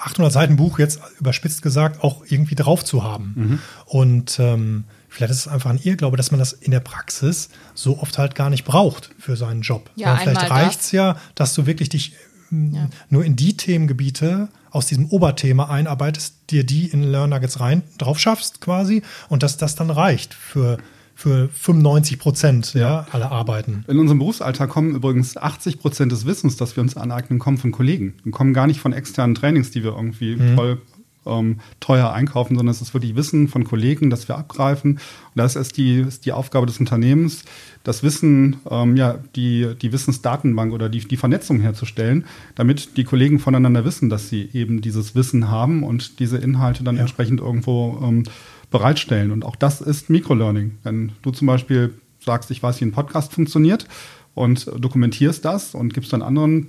800 0.00 0.32
Seiten 0.32 0.56
Buch 0.56 0.78
jetzt 0.78 1.00
überspitzt 1.18 1.62
gesagt 1.62 2.02
auch 2.02 2.22
irgendwie 2.26 2.54
drauf 2.54 2.84
zu 2.84 3.04
haben. 3.04 3.34
Mhm. 3.36 3.58
Und 3.84 4.40
ähm, 4.40 4.84
vielleicht 5.08 5.30
ist 5.30 5.40
es 5.40 5.48
einfach 5.48 5.70
ein 5.70 5.80
Irrglaube, 5.82 6.16
dass 6.16 6.30
man 6.30 6.38
das 6.38 6.52
in 6.52 6.70
der 6.70 6.80
Praxis 6.80 7.50
so 7.74 7.98
oft 7.98 8.16
halt 8.16 8.34
gar 8.34 8.50
nicht 8.50 8.64
braucht 8.64 9.10
für 9.18 9.36
seinen 9.36 9.60
Job. 9.60 9.90
Ja, 9.96 10.16
vielleicht 10.16 10.50
reicht 10.50 10.80
es 10.80 10.92
ja, 10.92 11.16
dass 11.34 11.54
du 11.54 11.66
wirklich 11.66 11.90
dich 11.90 12.14
ja. 12.50 12.88
nur 13.08 13.24
in 13.24 13.36
die 13.36 13.56
Themengebiete 13.56 14.48
aus 14.70 14.86
diesem 14.86 15.06
Oberthema 15.06 15.68
einarbeitest, 15.68 16.36
dir 16.50 16.64
die 16.64 16.86
in 16.86 17.02
Learn 17.02 17.30
Nuggets 17.30 17.60
rein 17.60 17.82
drauf 17.98 18.18
schaffst 18.18 18.60
quasi 18.60 19.02
und 19.28 19.42
dass 19.42 19.56
das 19.56 19.74
dann 19.74 19.90
reicht 19.90 20.34
für 20.34 20.78
für 21.20 21.50
95 21.50 22.18
Prozent 22.18 22.72
ja, 22.72 23.06
aller 23.12 23.30
Arbeiten. 23.30 23.84
In 23.88 23.98
unserem 23.98 24.20
Berufsalltag 24.20 24.70
kommen 24.70 24.94
übrigens 24.94 25.36
80 25.36 25.78
Prozent 25.78 26.12
des 26.12 26.24
Wissens, 26.24 26.56
das 26.56 26.76
wir 26.76 26.82
uns 26.82 26.96
aneignen, 26.96 27.38
kommen 27.38 27.58
von 27.58 27.72
Kollegen. 27.72 28.14
Und 28.24 28.30
kommen 28.30 28.54
gar 28.54 28.66
nicht 28.66 28.80
von 28.80 28.94
externen 28.94 29.34
Trainings, 29.34 29.70
die 29.70 29.84
wir 29.84 29.90
irgendwie 29.90 30.36
mhm. 30.36 30.54
voll 30.54 30.82
ähm, 31.26 31.60
teuer 31.80 32.12
einkaufen, 32.12 32.56
sondern 32.56 32.72
es 32.72 32.80
ist 32.80 32.94
wirklich 32.94 33.14
Wissen 33.16 33.48
von 33.48 33.64
Kollegen, 33.64 34.10
das 34.10 34.28
wir 34.28 34.38
abgreifen. 34.38 34.92
Und 34.92 35.00
das 35.34 35.56
ist 35.56 35.76
die, 35.76 36.00
ist 36.00 36.26
die 36.26 36.32
Aufgabe 36.32 36.66
des 36.66 36.80
Unternehmens, 36.80 37.44
das 37.84 38.02
Wissen, 38.02 38.56
ähm, 38.70 38.96
ja, 38.96 39.18
die, 39.36 39.74
die 39.80 39.92
Wissensdatenbank 39.92 40.72
oder 40.72 40.88
die, 40.88 41.00
die 41.00 41.16
Vernetzung 41.16 41.60
herzustellen, 41.60 42.24
damit 42.54 42.96
die 42.96 43.04
Kollegen 43.04 43.38
voneinander 43.38 43.84
wissen, 43.84 44.08
dass 44.08 44.28
sie 44.28 44.48
eben 44.52 44.80
dieses 44.80 45.14
Wissen 45.14 45.50
haben 45.50 45.82
und 45.82 46.18
diese 46.18 46.38
Inhalte 46.38 46.84
dann 46.84 46.96
ja. 46.96 47.02
entsprechend 47.02 47.40
irgendwo 47.40 47.98
ähm, 48.02 48.24
bereitstellen. 48.70 49.30
Und 49.30 49.44
auch 49.44 49.56
das 49.56 49.80
ist 49.80 50.10
Microlearning. 50.10 50.78
Wenn 50.82 51.12
du 51.22 51.30
zum 51.30 51.46
Beispiel 51.46 51.94
sagst, 52.20 52.50
ich 52.50 52.62
weiß, 52.62 52.80
wie 52.80 52.84
ein 52.84 52.92
Podcast 52.92 53.32
funktioniert 53.32 53.86
und 54.34 54.70
dokumentierst 54.78 55.44
das 55.44 55.74
und 55.74 55.94
gibst 55.94 56.12
dann 56.12 56.22
anderen 56.22 56.68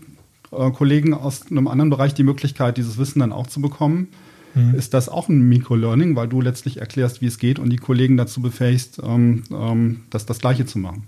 äh, 0.51 0.71
Kollegen 0.71 1.13
aus 1.13 1.49
einem 1.49 1.67
anderen 1.67 1.89
Bereich 1.89 2.13
die 2.13 2.23
Möglichkeit, 2.23 2.77
dieses 2.77 2.97
Wissen 2.97 3.19
dann 3.19 3.31
auch 3.31 3.47
zu 3.47 3.61
bekommen, 3.61 4.07
mhm. 4.53 4.75
ist 4.75 4.93
das 4.93 5.09
auch 5.09 5.29
ein 5.29 5.41
Microlearning, 5.41 6.15
weil 6.15 6.27
du 6.27 6.41
letztlich 6.41 6.77
erklärst, 6.77 7.21
wie 7.21 7.27
es 7.27 7.37
geht 7.37 7.59
und 7.59 7.69
die 7.69 7.77
Kollegen 7.77 8.17
dazu 8.17 8.41
befähigst, 8.41 8.99
ähm, 9.03 9.43
ähm, 9.51 10.03
das, 10.09 10.25
das 10.25 10.39
Gleiche 10.39 10.65
zu 10.65 10.79
machen. 10.79 11.07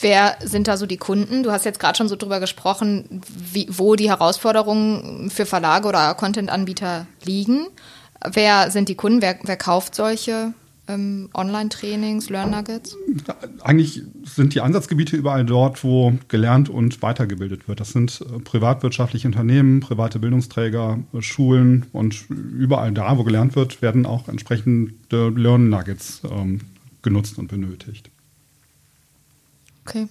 Wer 0.00 0.36
sind 0.44 0.68
da 0.68 0.76
so 0.76 0.86
die 0.86 0.98
Kunden? 0.98 1.42
Du 1.42 1.50
hast 1.50 1.64
jetzt 1.64 1.80
gerade 1.80 1.96
schon 1.96 2.08
so 2.08 2.16
drüber 2.16 2.38
gesprochen, 2.38 3.22
wie, 3.34 3.66
wo 3.70 3.96
die 3.96 4.10
Herausforderungen 4.10 5.30
für 5.30 5.46
Verlage 5.46 5.88
oder 5.88 6.14
Content-Anbieter 6.14 7.06
liegen. 7.24 7.66
Wer 8.24 8.70
sind 8.70 8.88
die 8.88 8.94
Kunden? 8.94 9.22
Wer, 9.22 9.38
wer 9.42 9.56
kauft 9.56 9.94
solche 9.94 10.52
ähm, 10.88 11.28
Online-Trainings, 11.34 12.30
Learn 12.30 12.50
Nuggets? 12.50 12.96
Eigentlich 13.62 14.02
sind 14.24 14.54
die 14.54 14.60
Ansatzgebiete 14.60 15.16
überall 15.16 15.44
dort, 15.44 15.82
wo 15.84 16.14
gelernt 16.28 16.68
und 16.68 17.02
weitergebildet 17.02 17.68
wird. 17.68 17.80
Das 17.80 17.90
sind 17.90 18.20
äh, 18.20 18.38
privatwirtschaftliche 18.40 19.28
Unternehmen, 19.28 19.80
private 19.80 20.18
Bildungsträger, 20.18 20.98
äh, 21.12 21.22
Schulen 21.22 21.86
und 21.92 22.28
überall 22.28 22.92
da, 22.92 23.18
wo 23.18 23.24
gelernt 23.24 23.56
wird, 23.56 23.82
werden 23.82 24.06
auch 24.06 24.28
entsprechende 24.28 24.94
Learn 25.10 25.68
Nuggets 25.68 26.22
ähm, 26.30 26.60
genutzt 27.02 27.38
und 27.38 27.48
benötigt. 27.48 28.10
Okay. 29.84 30.08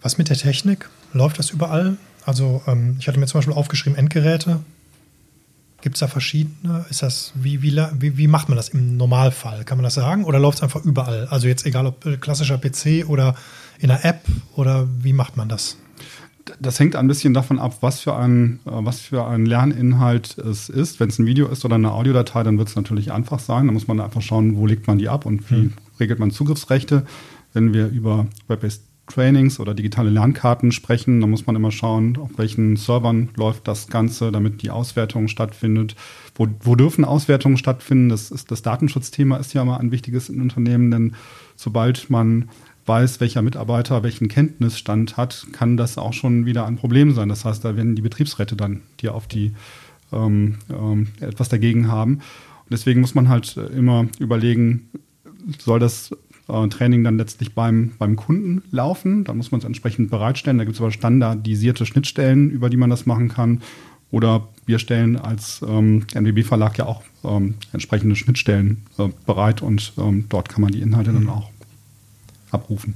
Was 0.00 0.18
mit 0.18 0.28
der 0.28 0.36
Technik? 0.36 0.88
Läuft 1.12 1.38
das 1.38 1.50
überall? 1.50 1.96
Also 2.26 2.62
ähm, 2.66 2.96
ich 2.98 3.08
hatte 3.08 3.18
mir 3.18 3.26
zum 3.26 3.38
Beispiel 3.38 3.54
aufgeschrieben 3.54 3.98
Endgeräte. 3.98 4.60
Gibt 5.84 5.96
es 5.96 6.00
da 6.00 6.08
verschiedene? 6.08 6.86
Ist 6.88 7.02
das, 7.02 7.34
wie, 7.34 7.60
wie, 7.60 7.76
wie, 7.98 8.16
wie 8.16 8.26
macht 8.26 8.48
man 8.48 8.56
das 8.56 8.70
im 8.70 8.96
Normalfall? 8.96 9.64
Kann 9.64 9.76
man 9.76 9.84
das 9.84 9.92
sagen? 9.92 10.24
Oder 10.24 10.38
läuft 10.38 10.56
es 10.56 10.62
einfach 10.62 10.82
überall? 10.82 11.26
Also 11.26 11.46
jetzt 11.46 11.66
egal 11.66 11.84
ob 11.84 12.06
äh, 12.06 12.16
klassischer 12.16 12.56
PC 12.56 13.06
oder 13.06 13.34
in 13.78 13.90
einer 13.90 14.02
App 14.02 14.22
oder 14.56 14.88
wie 15.02 15.12
macht 15.12 15.36
man 15.36 15.50
das? 15.50 15.76
Das 16.58 16.80
hängt 16.80 16.96
ein 16.96 17.06
bisschen 17.06 17.34
davon 17.34 17.58
ab, 17.58 17.76
was 17.82 18.00
für 18.00 18.16
ein, 18.16 18.60
äh, 18.64 18.70
was 18.70 19.00
für 19.00 19.26
ein 19.26 19.44
Lerninhalt 19.44 20.38
es 20.38 20.70
ist. 20.70 21.00
Wenn 21.00 21.10
es 21.10 21.18
ein 21.18 21.26
Video 21.26 21.48
ist 21.48 21.66
oder 21.66 21.74
eine 21.74 21.92
Audiodatei, 21.92 22.42
dann 22.44 22.56
wird 22.56 22.68
es 22.68 22.76
natürlich 22.76 23.12
einfach 23.12 23.38
sein. 23.38 23.66
Da 23.66 23.72
muss 23.74 23.86
man 23.86 24.00
einfach 24.00 24.22
schauen, 24.22 24.56
wo 24.56 24.64
legt 24.64 24.86
man 24.86 24.96
die 24.96 25.10
ab 25.10 25.26
und 25.26 25.50
wie 25.50 25.64
hm. 25.64 25.72
regelt 26.00 26.18
man 26.18 26.30
Zugriffsrechte. 26.30 27.04
Wenn 27.52 27.74
wir 27.74 27.88
über 27.88 28.26
Web-based 28.48 28.84
Trainings 29.06 29.60
oder 29.60 29.74
digitale 29.74 30.10
Lernkarten 30.10 30.72
sprechen. 30.72 31.20
Da 31.20 31.26
muss 31.26 31.46
man 31.46 31.56
immer 31.56 31.70
schauen, 31.70 32.16
auf 32.16 32.30
welchen 32.36 32.76
Servern 32.76 33.28
läuft 33.36 33.68
das 33.68 33.88
Ganze, 33.88 34.32
damit 34.32 34.62
die 34.62 34.70
Auswertung 34.70 35.28
stattfindet. 35.28 35.94
Wo, 36.34 36.48
wo 36.60 36.74
dürfen 36.74 37.04
Auswertungen 37.04 37.56
stattfinden? 37.56 38.08
Das, 38.08 38.30
ist, 38.30 38.50
das 38.50 38.62
Datenschutzthema 38.62 39.36
ist 39.36 39.52
ja 39.54 39.62
immer 39.62 39.78
ein 39.78 39.90
wichtiges 39.90 40.28
in 40.28 40.40
Unternehmen, 40.40 40.90
denn 40.90 41.14
sobald 41.56 42.10
man 42.10 42.48
weiß, 42.86 43.20
welcher 43.20 43.42
Mitarbeiter 43.42 44.02
welchen 44.02 44.28
Kenntnisstand 44.28 45.16
hat, 45.16 45.46
kann 45.52 45.76
das 45.76 45.96
auch 45.98 46.12
schon 46.12 46.46
wieder 46.46 46.66
ein 46.66 46.76
Problem 46.76 47.12
sein. 47.12 47.28
Das 47.28 47.44
heißt, 47.44 47.64
da 47.64 47.76
werden 47.76 47.96
die 47.96 48.02
Betriebsräte 48.02 48.56
dann, 48.56 48.82
die 49.00 49.08
auf 49.08 49.26
die 49.26 49.52
ähm, 50.12 50.56
ähm, 50.70 51.08
etwas 51.20 51.48
dagegen 51.48 51.88
haben. 51.88 52.14
Und 52.14 52.72
deswegen 52.72 53.00
muss 53.00 53.14
man 53.14 53.28
halt 53.28 53.56
immer 53.56 54.06
überlegen, 54.18 54.88
soll 55.58 55.78
das 55.78 56.14
äh, 56.48 56.68
Training 56.68 57.04
dann 57.04 57.18
letztlich 57.18 57.54
beim, 57.54 57.92
beim 57.98 58.16
Kunden 58.16 58.62
laufen. 58.70 59.24
Da 59.24 59.34
muss 59.34 59.50
man 59.50 59.60
es 59.60 59.64
entsprechend 59.64 60.10
bereitstellen. 60.10 60.58
Da 60.58 60.64
gibt 60.64 60.76
es 60.76 60.80
aber 60.80 60.90
standardisierte 60.90 61.86
Schnittstellen, 61.86 62.50
über 62.50 62.70
die 62.70 62.76
man 62.76 62.90
das 62.90 63.06
machen 63.06 63.28
kann. 63.28 63.62
Oder 64.10 64.48
wir 64.66 64.78
stellen 64.78 65.16
als 65.16 65.60
ähm, 65.66 66.06
NWB-Verlag 66.14 66.78
ja 66.78 66.86
auch 66.86 67.02
ähm, 67.24 67.54
entsprechende 67.72 68.14
Schnittstellen 68.14 68.86
äh, 68.98 69.08
bereit 69.26 69.60
und 69.60 69.92
ähm, 69.98 70.26
dort 70.28 70.48
kann 70.48 70.62
man 70.62 70.70
die 70.70 70.82
Inhalte 70.82 71.10
mhm. 71.10 71.26
dann 71.26 71.28
auch 71.30 71.50
abrufen. 72.50 72.94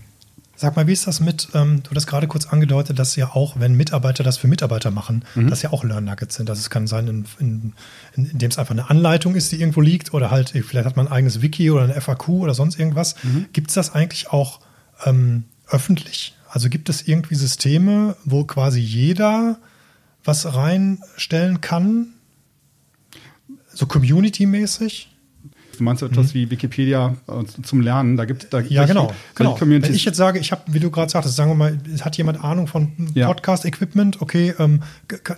Sag 0.60 0.74
mal, 0.74 0.88
wie 0.88 0.92
ist 0.92 1.06
das 1.06 1.20
mit, 1.20 1.50
ähm, 1.54 1.84
du 1.84 1.94
hast 1.94 2.08
gerade 2.08 2.26
kurz 2.26 2.46
angedeutet, 2.46 2.98
dass 2.98 3.14
ja 3.14 3.28
auch, 3.28 3.60
wenn 3.60 3.74
Mitarbeiter 3.74 4.24
das 4.24 4.38
für 4.38 4.48
Mitarbeiter 4.48 4.90
machen, 4.90 5.24
mhm. 5.36 5.48
dass 5.50 5.62
ja 5.62 5.72
auch 5.72 5.84
Learn 5.84 6.04
Nuggets 6.04 6.34
sind. 6.34 6.50
Also 6.50 6.58
es 6.58 6.68
kann 6.68 6.88
sein, 6.88 7.06
in, 7.06 7.24
in, 7.38 7.72
in, 8.16 8.26
indem 8.26 8.50
es 8.50 8.58
einfach 8.58 8.72
eine 8.72 8.90
Anleitung 8.90 9.36
ist, 9.36 9.52
die 9.52 9.60
irgendwo 9.60 9.80
liegt 9.80 10.12
oder 10.14 10.32
halt, 10.32 10.50
vielleicht 10.50 10.84
hat 10.84 10.96
man 10.96 11.06
ein 11.06 11.12
eigenes 11.12 11.42
Wiki 11.42 11.70
oder 11.70 11.84
ein 11.84 12.00
FAQ 12.00 12.30
oder 12.30 12.54
sonst 12.54 12.76
irgendwas. 12.76 13.14
Mhm. 13.22 13.46
Gibt 13.52 13.68
es 13.68 13.74
das 13.74 13.94
eigentlich 13.94 14.30
auch 14.32 14.58
ähm, 15.06 15.44
öffentlich? 15.68 16.34
Also 16.50 16.68
gibt 16.68 16.88
es 16.88 17.06
irgendwie 17.06 17.36
Systeme, 17.36 18.16
wo 18.24 18.42
quasi 18.42 18.80
jeder 18.80 19.58
was 20.24 20.56
reinstellen 20.56 21.60
kann? 21.60 22.08
So 23.72 23.86
community-mäßig? 23.86 25.08
Du 25.78 25.84
meinst 25.84 26.02
etwas 26.02 26.28
mhm. 26.28 26.34
wie 26.34 26.50
Wikipedia 26.50 27.16
äh, 27.28 27.62
zum 27.62 27.80
Lernen? 27.80 28.16
Da 28.16 28.24
gibt 28.24 28.52
da 28.52 28.60
ja 28.60 28.84
genau. 28.84 29.12
genau. 29.34 29.56
Wenn 29.60 29.94
ich 29.94 30.04
jetzt 30.04 30.16
sage, 30.16 30.38
ich 30.38 30.52
habe, 30.52 30.62
wie 30.66 30.80
du 30.80 30.90
gerade 30.90 31.10
sagtest, 31.10 31.36
sagen 31.36 31.50
wir 31.50 31.54
mal, 31.54 31.78
hat 32.00 32.16
jemand 32.16 32.42
Ahnung 32.42 32.66
von 32.66 32.92
Podcast-Equipment? 33.14 34.20
Okay, 34.20 34.54
ähm, 34.58 34.82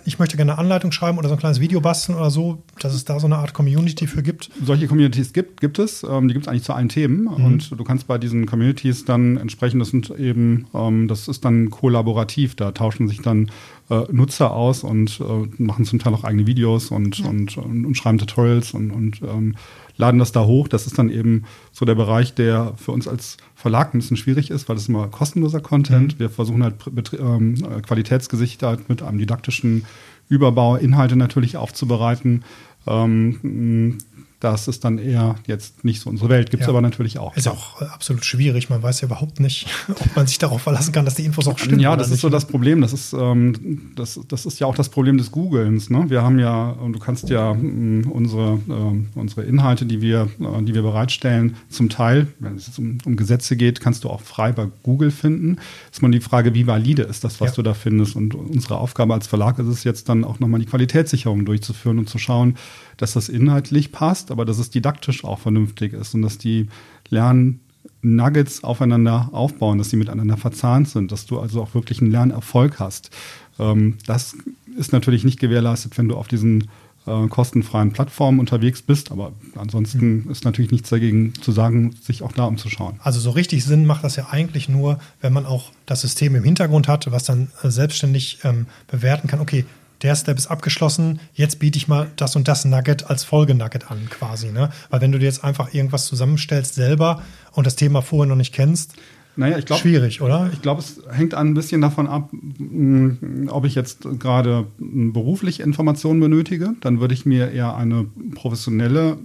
ich 0.05 0.19
möchte 0.19 0.37
gerne 0.37 0.53
eine 0.53 0.59
Anleitung 0.59 0.91
schreiben 0.91 1.17
oder 1.17 1.29
so 1.29 1.35
ein 1.35 1.39
kleines 1.39 1.59
Video 1.59 1.79
basteln 1.81 2.17
oder 2.17 2.31
so, 2.31 2.63
dass 2.79 2.93
es 2.93 3.05
da 3.05 3.19
so 3.19 3.27
eine 3.27 3.37
Art 3.37 3.53
Community 3.53 4.07
für 4.07 4.23
gibt. 4.23 4.49
Solche 4.65 4.87
Communities 4.87 5.33
gibt 5.33 5.61
gibt 5.61 5.79
es. 5.79 6.03
Ähm, 6.03 6.27
die 6.27 6.33
gibt 6.33 6.45
es 6.45 6.49
eigentlich 6.49 6.63
zu 6.63 6.73
allen 6.73 6.89
Themen 6.89 7.23
mhm. 7.23 7.45
und 7.45 7.71
du 7.71 7.83
kannst 7.83 8.07
bei 8.07 8.17
diesen 8.17 8.45
Communities 8.45 9.05
dann 9.05 9.37
entsprechend, 9.37 9.81
das 9.81 9.89
sind 9.89 10.09
eben, 10.09 10.67
ähm, 10.73 11.07
das 11.07 11.27
ist 11.27 11.45
dann 11.45 11.69
kollaborativ. 11.69 12.55
Da 12.55 12.71
tauschen 12.71 13.07
sich 13.07 13.21
dann 13.21 13.51
äh, 13.91 14.05
Nutzer 14.11 14.51
aus 14.51 14.83
und 14.83 15.19
äh, 15.19 15.61
machen 15.61 15.83
zum 15.83 15.99
Teil 15.99 16.13
auch 16.13 16.23
eigene 16.23 16.47
Videos 16.47 16.91
und, 16.91 17.19
ja. 17.19 17.27
und, 17.27 17.57
und, 17.57 17.85
und, 17.85 17.95
schreiben 17.95 18.17
Tutorials 18.17 18.73
und, 18.73 18.91
und 18.91 19.21
ähm, 19.21 19.55
laden 19.97 20.17
das 20.17 20.31
da 20.31 20.45
hoch. 20.45 20.69
Das 20.69 20.87
ist 20.87 20.97
dann 20.97 21.09
eben 21.09 21.43
so 21.73 21.85
der 21.85 21.95
Bereich, 21.95 22.33
der 22.33 22.73
für 22.77 22.93
uns 22.93 23.07
als 23.07 23.37
Verlag 23.53 23.93
ein 23.93 23.99
bisschen 23.99 24.17
schwierig 24.17 24.49
ist, 24.49 24.69
weil 24.69 24.75
das 24.75 24.83
ist 24.83 24.89
immer 24.89 25.07
kostenloser 25.09 25.59
Content. 25.59 26.15
Mhm. 26.15 26.19
Wir 26.19 26.29
versuchen 26.29 26.63
halt 26.63 26.75
ähm, 27.19 27.55
qualitätsgesichert 27.85 28.87
mit 28.87 29.03
einem 29.03 29.17
didaktischen 29.17 29.85
Überbau 30.29 30.77
Inhalte 30.77 31.17
natürlich 31.17 31.57
aufzubereiten. 31.57 32.43
Ähm, 32.87 33.97
das 34.41 34.67
ist 34.67 34.83
dann 34.83 34.97
eher 34.97 35.35
jetzt 35.45 35.85
nicht 35.85 36.01
so 36.01 36.09
unsere 36.09 36.27
Welt. 36.29 36.49
Gibt 36.49 36.61
es 36.61 36.67
ja. 36.67 36.71
aber 36.71 36.81
natürlich 36.81 37.19
auch. 37.19 37.37
Ist 37.37 37.45
ja 37.45 37.51
auch 37.51 37.79
äh, 37.81 37.85
absolut 37.85 38.25
schwierig. 38.25 38.69
Man 38.71 38.81
weiß 38.81 39.01
ja 39.01 39.05
überhaupt 39.05 39.39
nicht, 39.39 39.67
ob 39.87 40.15
man 40.15 40.25
sich 40.25 40.39
darauf 40.39 40.63
verlassen 40.63 40.91
kann, 40.91 41.05
dass 41.05 41.13
die 41.13 41.25
Infos 41.25 41.47
auch 41.47 41.59
stimmen. 41.59 41.79
Ja, 41.79 41.95
das 41.95 42.07
ist 42.07 42.13
nicht. 42.13 42.21
so 42.21 42.29
das 42.29 42.45
Problem. 42.45 42.81
Das 42.81 42.91
ist, 42.91 43.13
ähm, 43.13 43.91
das, 43.95 44.19
das 44.27 44.47
ist 44.47 44.59
ja 44.59 44.65
auch 44.65 44.73
das 44.73 44.89
Problem 44.89 45.19
des 45.19 45.31
Googlens. 45.31 45.91
Ne? 45.91 46.09
Wir 46.09 46.23
haben 46.23 46.39
ja, 46.39 46.75
du 46.91 46.97
kannst 46.97 47.29
ja 47.29 47.51
äh, 47.51 47.55
unsere, 47.55 48.59
äh, 48.67 49.19
unsere 49.19 49.43
Inhalte, 49.43 49.85
die 49.85 50.01
wir, 50.01 50.27
äh, 50.39 50.63
die 50.63 50.73
wir 50.73 50.81
bereitstellen, 50.81 51.55
zum 51.69 51.89
Teil, 51.89 52.25
wenn 52.39 52.55
es 52.55 52.79
um, 52.79 52.97
um, 53.05 53.15
Gesetze 53.15 53.55
geht, 53.55 53.79
kannst 53.79 54.03
du 54.05 54.09
auch 54.09 54.21
frei 54.21 54.51
bei 54.53 54.67
Google 54.81 55.11
finden. 55.11 55.57
Ist 55.91 56.01
man 56.01 56.11
die 56.11 56.19
Frage, 56.19 56.55
wie 56.55 56.65
valide 56.65 57.03
ist 57.03 57.23
das, 57.23 57.39
was 57.41 57.51
ja. 57.51 57.55
du 57.57 57.61
da 57.61 57.73
findest? 57.75 58.15
Und 58.15 58.33
unsere 58.33 58.79
Aufgabe 58.79 59.13
als 59.13 59.27
Verlag 59.27 59.59
ist 59.59 59.67
es 59.67 59.83
jetzt 59.83 60.09
dann 60.09 60.23
auch 60.23 60.39
nochmal 60.39 60.59
die 60.59 60.65
Qualitätssicherung 60.65 61.45
durchzuführen 61.45 61.99
und 61.99 62.09
zu 62.09 62.17
schauen, 62.17 62.55
dass 63.01 63.13
das 63.13 63.29
inhaltlich 63.29 63.91
passt, 63.91 64.29
aber 64.29 64.45
dass 64.45 64.59
es 64.59 64.69
didaktisch 64.69 65.23
auch 65.23 65.39
vernünftig 65.39 65.93
ist 65.93 66.13
und 66.13 66.21
dass 66.21 66.37
die 66.37 66.67
Lernnuggets 67.09 68.63
aufeinander 68.63 69.29
aufbauen, 69.31 69.79
dass 69.79 69.89
sie 69.89 69.97
miteinander 69.97 70.37
verzahnt 70.37 70.87
sind, 70.87 71.11
dass 71.11 71.25
du 71.25 71.39
also 71.39 71.63
auch 71.63 71.73
wirklich 71.73 71.99
einen 71.99 72.11
Lernerfolg 72.11 72.79
hast. 72.79 73.09
Ähm, 73.57 73.97
das 74.05 74.35
ist 74.77 74.93
natürlich 74.93 75.23
nicht 75.23 75.39
gewährleistet, 75.39 75.97
wenn 75.97 76.09
du 76.09 76.15
auf 76.15 76.27
diesen 76.27 76.69
äh, 77.07 77.27
kostenfreien 77.27 77.91
Plattformen 77.91 78.39
unterwegs 78.39 78.83
bist, 78.83 79.11
aber 79.11 79.33
ansonsten 79.55 80.25
mhm. 80.25 80.31
ist 80.31 80.45
natürlich 80.45 80.69
nichts 80.69 80.91
dagegen 80.91 81.33
zu 81.41 81.51
sagen, 81.51 81.95
sich 81.99 82.21
auch 82.21 82.33
da 82.33 82.43
umzuschauen. 82.43 82.99
Also 83.01 83.19
so 83.19 83.31
richtig 83.31 83.65
Sinn 83.65 83.87
macht 83.87 84.03
das 84.03 84.15
ja 84.15 84.27
eigentlich 84.29 84.69
nur, 84.69 84.99
wenn 85.21 85.33
man 85.33 85.47
auch 85.47 85.71
das 85.87 86.01
System 86.01 86.35
im 86.35 86.43
Hintergrund 86.43 86.87
hat, 86.87 87.11
was 87.11 87.23
dann 87.23 87.51
äh, 87.63 87.71
selbstständig 87.71 88.39
ähm, 88.43 88.67
bewerten 88.87 89.27
kann, 89.27 89.39
okay, 89.39 89.65
der 90.01 90.15
Step 90.15 90.37
ist 90.37 90.47
abgeschlossen, 90.47 91.19
jetzt 91.33 91.59
biete 91.59 91.77
ich 91.77 91.87
mal 91.87 92.07
das 92.15 92.35
und 92.35 92.47
das 92.47 92.65
Nugget 92.65 93.09
als 93.09 93.23
Folgenugget 93.23 93.91
an, 93.91 94.09
quasi. 94.09 94.51
Ne? 94.51 94.69
Weil 94.89 95.01
wenn 95.01 95.11
du 95.11 95.19
dir 95.19 95.25
jetzt 95.25 95.43
einfach 95.43 95.73
irgendwas 95.73 96.05
zusammenstellst 96.05 96.75
selber 96.75 97.21
und 97.53 97.67
das 97.67 97.75
Thema 97.75 98.01
vorher 98.01 98.27
noch 98.27 98.35
nicht 98.35 98.53
kennst, 98.53 98.93
naja, 99.37 99.57
ich 99.57 99.65
glaub, 99.65 99.79
schwierig, 99.79 100.21
oder? 100.21 100.49
Ich 100.51 100.61
glaube, 100.61 100.81
es 100.81 101.01
hängt 101.09 101.33
ein 101.33 101.53
bisschen 101.53 101.79
davon 101.79 102.07
ab, 102.07 102.29
mm, 102.33 103.47
ob 103.49 103.63
ich 103.63 103.75
jetzt 103.75 104.05
gerade 104.19 104.67
beruflich 104.77 105.61
Informationen 105.61 106.19
benötige. 106.19 106.73
Dann 106.81 106.99
würde 106.99 107.13
ich 107.13 107.25
mir 107.25 107.51
eher 107.51 107.75
eine 107.75 108.07
professionelle 108.35 109.17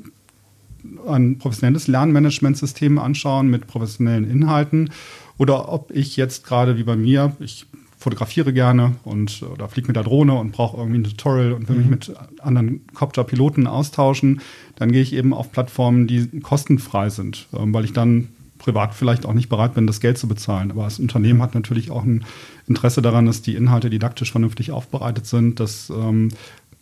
ein 1.09 1.39
professionelles 1.39 1.89
Lernmanagementsystem 1.89 2.99
anschauen 2.99 3.49
mit 3.49 3.67
professionellen 3.67 4.31
Inhalten 4.31 4.91
oder 5.37 5.73
ob 5.73 5.91
ich 5.91 6.17
jetzt 6.17 6.45
gerade 6.45 6.77
wie 6.77 6.85
bei 6.85 6.97
mir, 6.97 7.37
ich 7.41 7.67
fotografiere 7.99 8.53
gerne 8.53 8.97
und 9.05 9.43
oder 9.43 9.69
fliege 9.69 9.89
mit 9.89 9.97
der 9.97 10.05
Drohne 10.05 10.35
und 10.35 10.53
brauche 10.53 10.77
irgendwie 10.77 10.99
ein 10.99 11.05
Tutorial 11.05 11.53
und 11.53 11.69
will 11.69 11.77
mhm. 11.77 11.83
mich 11.83 11.91
mit 11.91 12.17
anderen 12.41 12.87
Copter-Piloten 12.95 13.67
austauschen, 13.67 14.41
dann 14.77 14.93
gehe 14.93 15.03
ich 15.03 15.13
eben 15.13 15.33
auf 15.33 15.51
Plattformen, 15.51 16.07
die 16.07 16.41
kostenfrei 16.41 17.11
sind, 17.11 17.49
ähm, 17.57 17.73
weil 17.73 17.85
ich 17.85 17.93
dann 17.93 18.29
privat 18.59 18.95
vielleicht 18.95 19.27
auch 19.27 19.35
nicht 19.35 19.49
bereit 19.49 19.75
bin, 19.75 19.87
das 19.87 20.01
Geld 20.01 20.19
zu 20.19 20.29
bezahlen. 20.29 20.71
Aber 20.71 20.85
das 20.85 20.99
Unternehmen 20.99 21.43
hat 21.43 21.55
natürlich 21.55 21.91
auch 21.91 22.05
ein 22.05 22.25
Interesse 22.67 23.03
daran, 23.03 23.27
dass 23.27 23.43
die 23.43 23.55
Inhalte 23.55 23.91
didaktisch 23.91 24.33
vernünftig 24.33 24.73
aufbereitet 24.73 25.27
sind, 25.27 25.61
dass 25.61 25.91
ähm, 25.91 26.31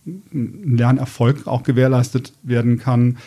ein 0.07 0.77
Lernerfolg 0.77 1.47
auch 1.47 1.63
gewährleistet 1.63 2.33
werden 2.43 2.79
kann. 2.79 3.19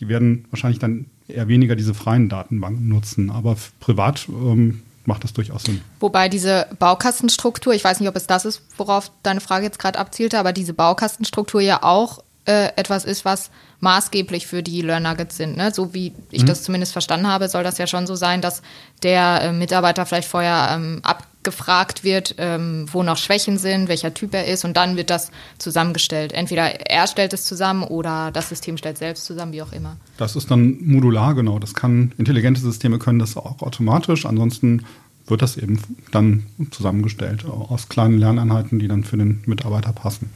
Die 0.00 0.08
werden 0.08 0.44
wahrscheinlich 0.50 0.78
dann 0.78 1.06
eher 1.28 1.48
weniger 1.48 1.76
diese 1.76 1.94
freien 1.94 2.28
Datenbanken 2.28 2.88
nutzen. 2.88 3.30
Aber 3.30 3.56
privat 3.80 4.28
ähm, 4.28 4.82
macht 5.06 5.24
das 5.24 5.32
durchaus 5.32 5.64
Sinn. 5.64 5.82
Wobei 6.00 6.28
diese 6.28 6.66
Baukastenstruktur, 6.78 7.74
ich 7.74 7.84
weiß 7.84 8.00
nicht, 8.00 8.08
ob 8.08 8.16
es 8.16 8.26
das 8.26 8.44
ist, 8.44 8.62
worauf 8.76 9.10
deine 9.22 9.40
Frage 9.40 9.64
jetzt 9.64 9.78
gerade 9.78 9.98
abzielte, 9.98 10.38
aber 10.38 10.52
diese 10.52 10.74
Baukastenstruktur 10.74 11.60
ja 11.60 11.82
auch 11.82 12.22
äh, 12.46 12.68
etwas 12.76 13.04
ist, 13.04 13.24
was 13.24 13.50
maßgeblich 13.80 14.46
für 14.46 14.62
die 14.62 14.80
Learn 14.80 15.02
Nuggets 15.02 15.36
sind. 15.36 15.56
Ne? 15.56 15.72
So 15.72 15.92
wie 15.92 16.12
ich 16.30 16.42
mhm. 16.42 16.46
das 16.46 16.62
zumindest 16.62 16.92
verstanden 16.92 17.26
habe, 17.26 17.48
soll 17.48 17.64
das 17.64 17.78
ja 17.78 17.86
schon 17.86 18.06
so 18.06 18.14
sein, 18.14 18.40
dass 18.40 18.62
der 19.02 19.42
äh, 19.42 19.52
Mitarbeiter 19.52 20.06
vielleicht 20.06 20.28
vorher 20.28 20.70
ähm, 20.72 21.02
abgefragt 21.46 22.02
wird, 22.02 22.34
ähm, 22.38 22.86
wo 22.90 23.04
noch 23.04 23.16
Schwächen 23.16 23.56
sind, 23.56 23.88
welcher 23.88 24.12
Typ 24.12 24.34
er 24.34 24.46
ist 24.46 24.64
und 24.64 24.76
dann 24.76 24.96
wird 24.96 25.10
das 25.10 25.30
zusammengestellt. 25.58 26.32
Entweder 26.32 26.90
er 26.90 27.06
stellt 27.06 27.32
es 27.32 27.44
zusammen 27.44 27.84
oder 27.84 28.32
das 28.32 28.48
System 28.48 28.76
stellt 28.76 28.98
selbst 28.98 29.24
zusammen, 29.24 29.52
wie 29.52 29.62
auch 29.62 29.72
immer. 29.72 29.96
Das 30.16 30.34
ist 30.34 30.50
dann 30.50 30.78
modular, 30.84 31.34
genau. 31.34 31.60
Das 31.60 31.74
kann, 31.74 32.12
intelligente 32.18 32.60
Systeme 32.60 32.98
können 32.98 33.20
das 33.20 33.36
auch 33.36 33.62
automatisch. 33.62 34.26
Ansonsten 34.26 34.84
wird 35.26 35.40
das 35.40 35.56
eben 35.56 35.80
dann 36.10 36.46
zusammengestellt 36.72 37.44
aus 37.44 37.88
kleinen 37.88 38.18
Lerneinheiten, 38.18 38.80
die 38.80 38.88
dann 38.88 39.04
für 39.04 39.16
den 39.16 39.42
Mitarbeiter 39.46 39.92
passen. 39.92 40.30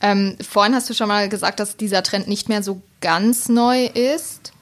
Ähm, 0.00 0.36
vorhin 0.40 0.74
hast 0.74 0.90
du 0.90 0.94
schon 0.94 1.08
mal 1.08 1.28
gesagt, 1.28 1.60
dass 1.60 1.76
dieser 1.76 2.02
Trend 2.02 2.26
nicht 2.26 2.48
mehr 2.48 2.62
so 2.64 2.82
ganz 3.00 3.48
neu 3.48 3.86
ist. 3.86 4.52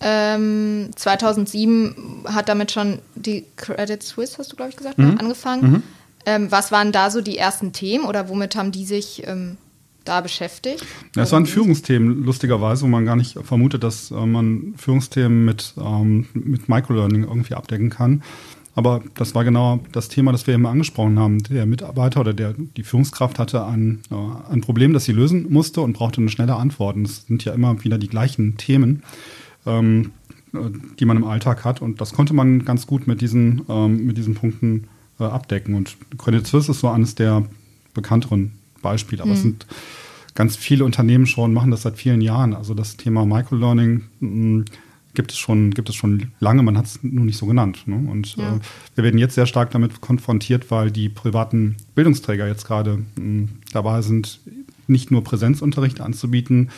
Ähm, 0.00 0.90
2007 0.96 2.24
hat 2.24 2.48
damit 2.48 2.72
schon 2.72 3.00
die 3.14 3.44
Credit 3.56 4.02
Suisse, 4.02 4.38
hast 4.38 4.50
du 4.50 4.56
glaube 4.56 4.70
ich 4.70 4.76
gesagt, 4.76 4.98
mhm. 4.98 5.18
angefangen. 5.18 5.70
Mhm. 5.70 5.82
Ähm, 6.26 6.50
was 6.50 6.72
waren 6.72 6.92
da 6.92 7.10
so 7.10 7.20
die 7.20 7.38
ersten 7.38 7.72
Themen 7.72 8.04
oder 8.04 8.28
womit 8.28 8.56
haben 8.56 8.72
die 8.72 8.84
sich 8.84 9.22
ähm, 9.26 9.56
da 10.04 10.20
beschäftigt? 10.20 10.84
Ja, 11.16 11.22
es 11.22 11.32
waren 11.32 11.46
Führungsthemen, 11.46 12.24
lustigerweise, 12.24 12.84
wo 12.84 12.88
man 12.88 13.04
gar 13.04 13.16
nicht 13.16 13.38
vermutet, 13.42 13.84
dass 13.84 14.10
äh, 14.10 14.26
man 14.26 14.74
Führungsthemen 14.76 15.44
mit, 15.44 15.74
ähm, 15.78 16.26
mit 16.34 16.68
Microlearning 16.68 17.24
irgendwie 17.24 17.54
abdecken 17.54 17.90
kann. 17.90 18.22
Aber 18.74 19.02
das 19.14 19.34
war 19.34 19.44
genau 19.44 19.80
das 19.92 20.08
Thema, 20.08 20.32
das 20.32 20.46
wir 20.46 20.54
eben 20.54 20.66
angesprochen 20.66 21.18
haben. 21.18 21.42
Der 21.42 21.66
Mitarbeiter 21.66 22.20
oder 22.20 22.32
der, 22.32 22.54
die 22.54 22.82
Führungskraft 22.82 23.38
hatte 23.38 23.64
ein, 23.64 24.00
äh, 24.10 24.52
ein 24.52 24.60
Problem, 24.60 24.92
das 24.92 25.04
sie 25.04 25.12
lösen 25.12 25.52
musste 25.52 25.80
und 25.80 25.94
brauchte 25.94 26.20
eine 26.20 26.30
schnelle 26.30 26.56
Antwort. 26.56 26.96
Und 26.96 27.06
es 27.06 27.26
sind 27.26 27.44
ja 27.44 27.52
immer 27.52 27.82
wieder 27.82 27.98
die 27.98 28.08
gleichen 28.08 28.56
Themen, 28.56 29.02
ähm, 29.66 30.12
die 30.52 31.04
man 31.04 31.16
im 31.16 31.24
Alltag 31.24 31.64
hat. 31.64 31.80
Und 31.80 32.00
das 32.00 32.12
konnte 32.12 32.34
man 32.34 32.64
ganz 32.64 32.86
gut 32.86 33.06
mit 33.06 33.20
diesen, 33.20 33.62
ähm, 33.68 34.06
mit 34.06 34.16
diesen 34.16 34.34
Punkten 34.34 34.88
äh, 35.18 35.24
abdecken. 35.24 35.74
Und 35.74 35.96
Credit 36.18 36.46
Suisse 36.46 36.72
ist 36.72 36.80
so 36.80 36.88
eines 36.88 37.14
der 37.14 37.44
bekannteren 37.94 38.52
Beispiele. 38.82 39.22
Aber 39.22 39.30
mhm. 39.30 39.36
es 39.36 39.42
sind 39.42 39.66
ganz 40.34 40.56
viele 40.56 40.84
Unternehmen 40.84 41.26
schon, 41.26 41.52
machen 41.52 41.70
das 41.70 41.82
seit 41.82 41.96
vielen 41.96 42.20
Jahren. 42.20 42.54
Also 42.54 42.74
das 42.74 42.96
Thema 42.96 43.24
Microlearning 43.24 44.04
mh, 44.20 44.64
gibt 45.14 45.32
es 45.32 45.38
schon, 45.38 45.72
gibt 45.72 45.88
es 45.88 45.94
schon 45.94 46.32
lange, 46.38 46.62
man 46.62 46.78
hat 46.78 46.86
es 46.86 47.02
nur 47.02 47.24
nicht 47.24 47.36
so 47.36 47.46
genannt. 47.46 47.82
Ne? 47.86 48.10
Und 48.10 48.36
ja. 48.36 48.56
äh, 48.56 48.60
wir 48.94 49.04
werden 49.04 49.18
jetzt 49.18 49.34
sehr 49.34 49.46
stark 49.46 49.70
damit 49.70 50.00
konfrontiert, 50.00 50.70
weil 50.70 50.90
die 50.90 51.08
privaten 51.08 51.76
Bildungsträger 51.94 52.46
jetzt 52.46 52.66
gerade 52.66 53.00
hm, 53.16 53.48
dabei 53.72 54.02
sind, 54.02 54.40
nicht 54.86 55.10
nur 55.10 55.22
Präsenzunterricht 55.22 56.00
anzubieten, 56.00 56.70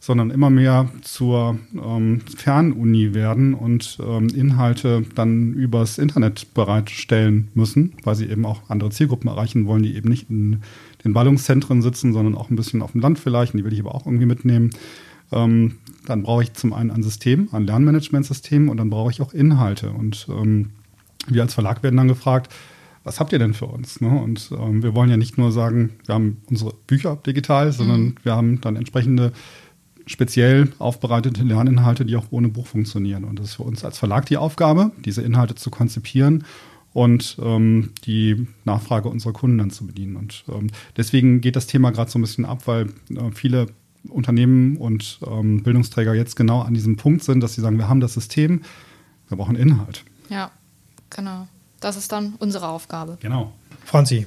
sondern 0.00 0.30
immer 0.30 0.50
mehr 0.50 0.88
zur 1.02 1.58
ähm, 1.74 2.20
Fernuni 2.36 3.14
werden 3.14 3.54
und 3.54 3.98
ähm, 4.00 4.28
Inhalte 4.28 5.04
dann 5.14 5.54
übers 5.54 5.98
Internet 5.98 6.54
bereitstellen 6.54 7.48
müssen, 7.54 7.94
weil 8.04 8.14
sie 8.14 8.26
eben 8.26 8.46
auch 8.46 8.62
andere 8.68 8.90
Zielgruppen 8.90 9.28
erreichen 9.28 9.66
wollen, 9.66 9.82
die 9.82 9.96
eben 9.96 10.08
nicht 10.08 10.30
in 10.30 10.62
den 11.04 11.12
Ballungszentren 11.12 11.82
sitzen, 11.82 12.12
sondern 12.12 12.36
auch 12.36 12.50
ein 12.50 12.56
bisschen 12.56 12.82
auf 12.82 12.92
dem 12.92 13.00
Land 13.00 13.18
vielleicht, 13.18 13.54
und 13.54 13.58
die 13.58 13.64
will 13.64 13.72
ich 13.72 13.80
aber 13.80 13.94
auch 13.94 14.06
irgendwie 14.06 14.26
mitnehmen. 14.26 14.70
Ähm, 15.32 15.78
dann 16.06 16.22
brauche 16.22 16.42
ich 16.42 16.52
zum 16.54 16.72
einen 16.72 16.90
ein 16.90 17.02
System, 17.02 17.48
ein 17.52 17.66
Lernmanagementsystem 17.66 18.68
und 18.68 18.78
dann 18.78 18.90
brauche 18.90 19.10
ich 19.10 19.20
auch 19.20 19.34
Inhalte. 19.34 19.90
Und 19.90 20.26
ähm, 20.30 20.70
wir 21.26 21.42
als 21.42 21.54
Verlag 21.54 21.82
werden 21.82 21.96
dann 21.96 22.08
gefragt, 22.08 22.52
was 23.04 23.20
habt 23.20 23.32
ihr 23.32 23.38
denn 23.38 23.54
für 23.54 23.66
uns? 23.66 24.00
Ne? 24.00 24.08
Und 24.08 24.50
ähm, 24.52 24.82
wir 24.82 24.94
wollen 24.94 25.10
ja 25.10 25.16
nicht 25.16 25.38
nur 25.38 25.52
sagen, 25.52 25.90
wir 26.06 26.14
haben 26.14 26.38
unsere 26.46 26.74
Bücher 26.86 27.16
digital, 27.16 27.72
sondern 27.72 28.00
mhm. 28.00 28.14
wir 28.22 28.34
haben 28.34 28.60
dann 28.60 28.76
entsprechende 28.76 29.32
speziell 30.08 30.72
aufbereitete 30.78 31.42
Lerninhalte, 31.42 32.04
die 32.04 32.16
auch 32.16 32.26
ohne 32.30 32.48
Buch 32.48 32.66
funktionieren. 32.66 33.24
Und 33.24 33.38
das 33.38 33.50
ist 33.50 33.54
für 33.54 33.62
uns 33.62 33.84
als 33.84 33.98
Verlag 33.98 34.26
die 34.26 34.36
Aufgabe, 34.36 34.90
diese 35.04 35.22
Inhalte 35.22 35.54
zu 35.54 35.70
konzipieren 35.70 36.44
und 36.92 37.36
ähm, 37.40 37.92
die 38.04 38.48
Nachfrage 38.64 39.08
unserer 39.08 39.32
Kunden 39.32 39.58
dann 39.58 39.70
zu 39.70 39.86
bedienen. 39.86 40.16
Und 40.16 40.44
ähm, 40.48 40.68
deswegen 40.96 41.40
geht 41.40 41.56
das 41.56 41.66
Thema 41.66 41.90
gerade 41.90 42.10
so 42.10 42.18
ein 42.18 42.22
bisschen 42.22 42.44
ab, 42.44 42.62
weil 42.66 42.86
äh, 43.10 43.30
viele 43.32 43.68
Unternehmen 44.08 44.76
und 44.78 45.20
ähm, 45.26 45.62
Bildungsträger 45.62 46.14
jetzt 46.14 46.36
genau 46.36 46.62
an 46.62 46.74
diesem 46.74 46.96
Punkt 46.96 47.22
sind, 47.22 47.40
dass 47.40 47.54
sie 47.54 47.60
sagen, 47.60 47.78
wir 47.78 47.88
haben 47.88 48.00
das 48.00 48.14
System, 48.14 48.62
wir 49.28 49.36
brauchen 49.36 49.56
Inhalt. 49.56 50.04
Ja, 50.30 50.50
genau. 51.10 51.46
Das 51.80 51.96
ist 51.96 52.10
dann 52.10 52.34
unsere 52.38 52.68
Aufgabe. 52.68 53.18
Genau. 53.20 53.52
Franzi, 53.84 54.26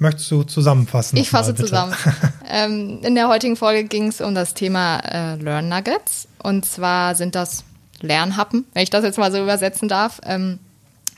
möchtest 0.00 0.30
du 0.30 0.42
zusammenfassen? 0.42 1.16
Ich 1.16 1.30
fasse 1.30 1.52
mal, 1.52 1.58
zusammen. 1.58 1.94
ähm, 2.50 3.00
in 3.02 3.14
der 3.14 3.28
heutigen 3.28 3.56
Folge 3.56 3.84
ging 3.84 4.08
es 4.08 4.20
um 4.20 4.34
das 4.34 4.54
Thema 4.54 4.98
äh, 5.00 5.36
Learn 5.36 5.68
Nuggets. 5.68 6.28
Und 6.42 6.64
zwar 6.64 7.14
sind 7.14 7.34
das 7.34 7.64
Lernhappen, 8.00 8.64
wenn 8.72 8.82
ich 8.82 8.90
das 8.90 9.04
jetzt 9.04 9.18
mal 9.18 9.30
so 9.30 9.42
übersetzen 9.42 9.88
darf. 9.88 10.20
Ähm, 10.24 10.58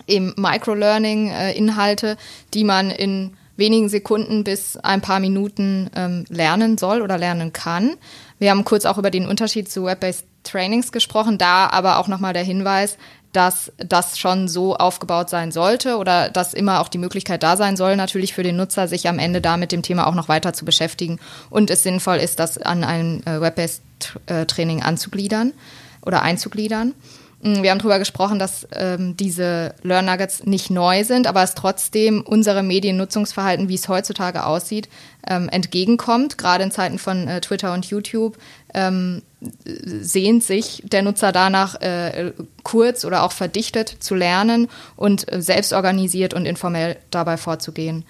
eben 0.07 0.35
Microlearning-Inhalte, 0.37 2.11
äh, 2.12 2.16
die 2.55 2.64
man 2.64 2.90
in 2.90 3.33
wenigen 3.57 3.88
Sekunden 3.88 4.45
bis 4.45 4.77
ein 4.77 5.01
paar 5.01 5.21
Minuten 5.21 5.90
ähm, 5.95 6.25
lernen 6.29 6.79
soll 6.79 7.03
oder 7.03 7.18
lernen 7.18 7.53
kann. 7.53 7.95
Wir 8.38 8.51
haben 8.51 8.64
kurz 8.64 8.85
auch 8.85 8.99
über 8.99 9.11
den 9.11 9.27
Unterschied 9.27 9.71
zu 9.71 9.85
Web-based 9.85 10.27
Trainings 10.42 10.90
gesprochen, 10.90 11.38
da 11.38 11.68
aber 11.68 11.99
auch 11.99 12.09
nochmal 12.09 12.33
der 12.33 12.42
Hinweis, 12.42 12.99
dass 13.33 13.73
das 13.79 14.18
schon 14.18 14.47
so 14.47 14.77
aufgebaut 14.77 15.31
sein 15.31 15.53
sollte 15.53 15.97
oder 15.97 16.29
dass 16.29 16.55
immer 16.55 16.81
auch 16.81 16.88
die 16.88 16.99
Möglichkeit 16.99 17.42
da 17.42 17.57
sein 17.57 17.77
soll, 17.77 17.97
natürlich 17.97 18.35
für 18.35 18.42
den 18.42 18.57
Nutzer, 18.57 18.88
sich 18.88 19.09
am 19.09 19.18
Ende 19.18 19.40
da 19.40 19.57
mit 19.57 19.73
dem 19.73 19.83
Thema 19.83 20.07
auch 20.07 20.14
noch 20.14 20.29
weiter 20.29 20.53
zu 20.53 20.64
beschäftigen 20.64 21.18
und 21.49 21.71
es 21.71 21.83
sinnvoll 21.83 22.16
ist, 22.16 22.38
das 22.38 22.59
an 22.59 22.85
ein 22.85 23.27
äh, 23.27 23.40
Web-based 23.40 23.83
äh, 24.27 24.81
anzugliedern 24.81 25.53
oder 26.05 26.23
einzugliedern. 26.23 26.95
Mm, 27.42 27.62
wir 27.62 27.70
haben 27.70 27.78
darüber 27.78 27.98
gesprochen, 27.98 28.38
dass 28.38 28.66
ähm, 28.72 29.16
diese 29.16 29.74
Learn 29.83 30.07
Nuggets 30.07 30.44
nicht 30.44 30.70
neu 30.70 31.05
sind, 31.05 31.26
aber 31.26 31.42
es 31.42 31.55
trotzdem 31.55 32.22
unserem 32.22 32.68
Mediennutzungsverhalten, 32.68 33.68
wie 33.68 33.74
es 33.74 33.88
heutzutage 33.88 34.46
aussieht, 34.46 34.88
ähm, 35.26 35.48
entgegenkommt. 35.48 36.38
Gerade 36.38 36.64
in 36.64 36.70
Zeiten 36.70 36.98
von 36.98 37.26
äh, 37.26 37.40
Twitter 37.40 37.74
und 37.74 37.87
YouTube 37.87 38.38
ähm, 38.74 39.22
sehnt 39.64 40.44
sich 40.44 40.83
der 40.87 41.02
Nutzer 41.02 41.33
danach, 41.33 41.81
äh, 41.81 42.33
kurz 42.62 43.05
oder 43.05 43.24
auch 43.24 43.33
verdichtet 43.33 43.88
zu 43.88 44.14
lernen 44.14 44.68
und 44.96 45.31
äh, 45.33 45.42
selbst 45.42 45.72
organisiert 45.72 46.35
und 46.35 46.46
informell 46.46 46.96
dabei 47.11 47.37
vorzugehen. 47.37 48.05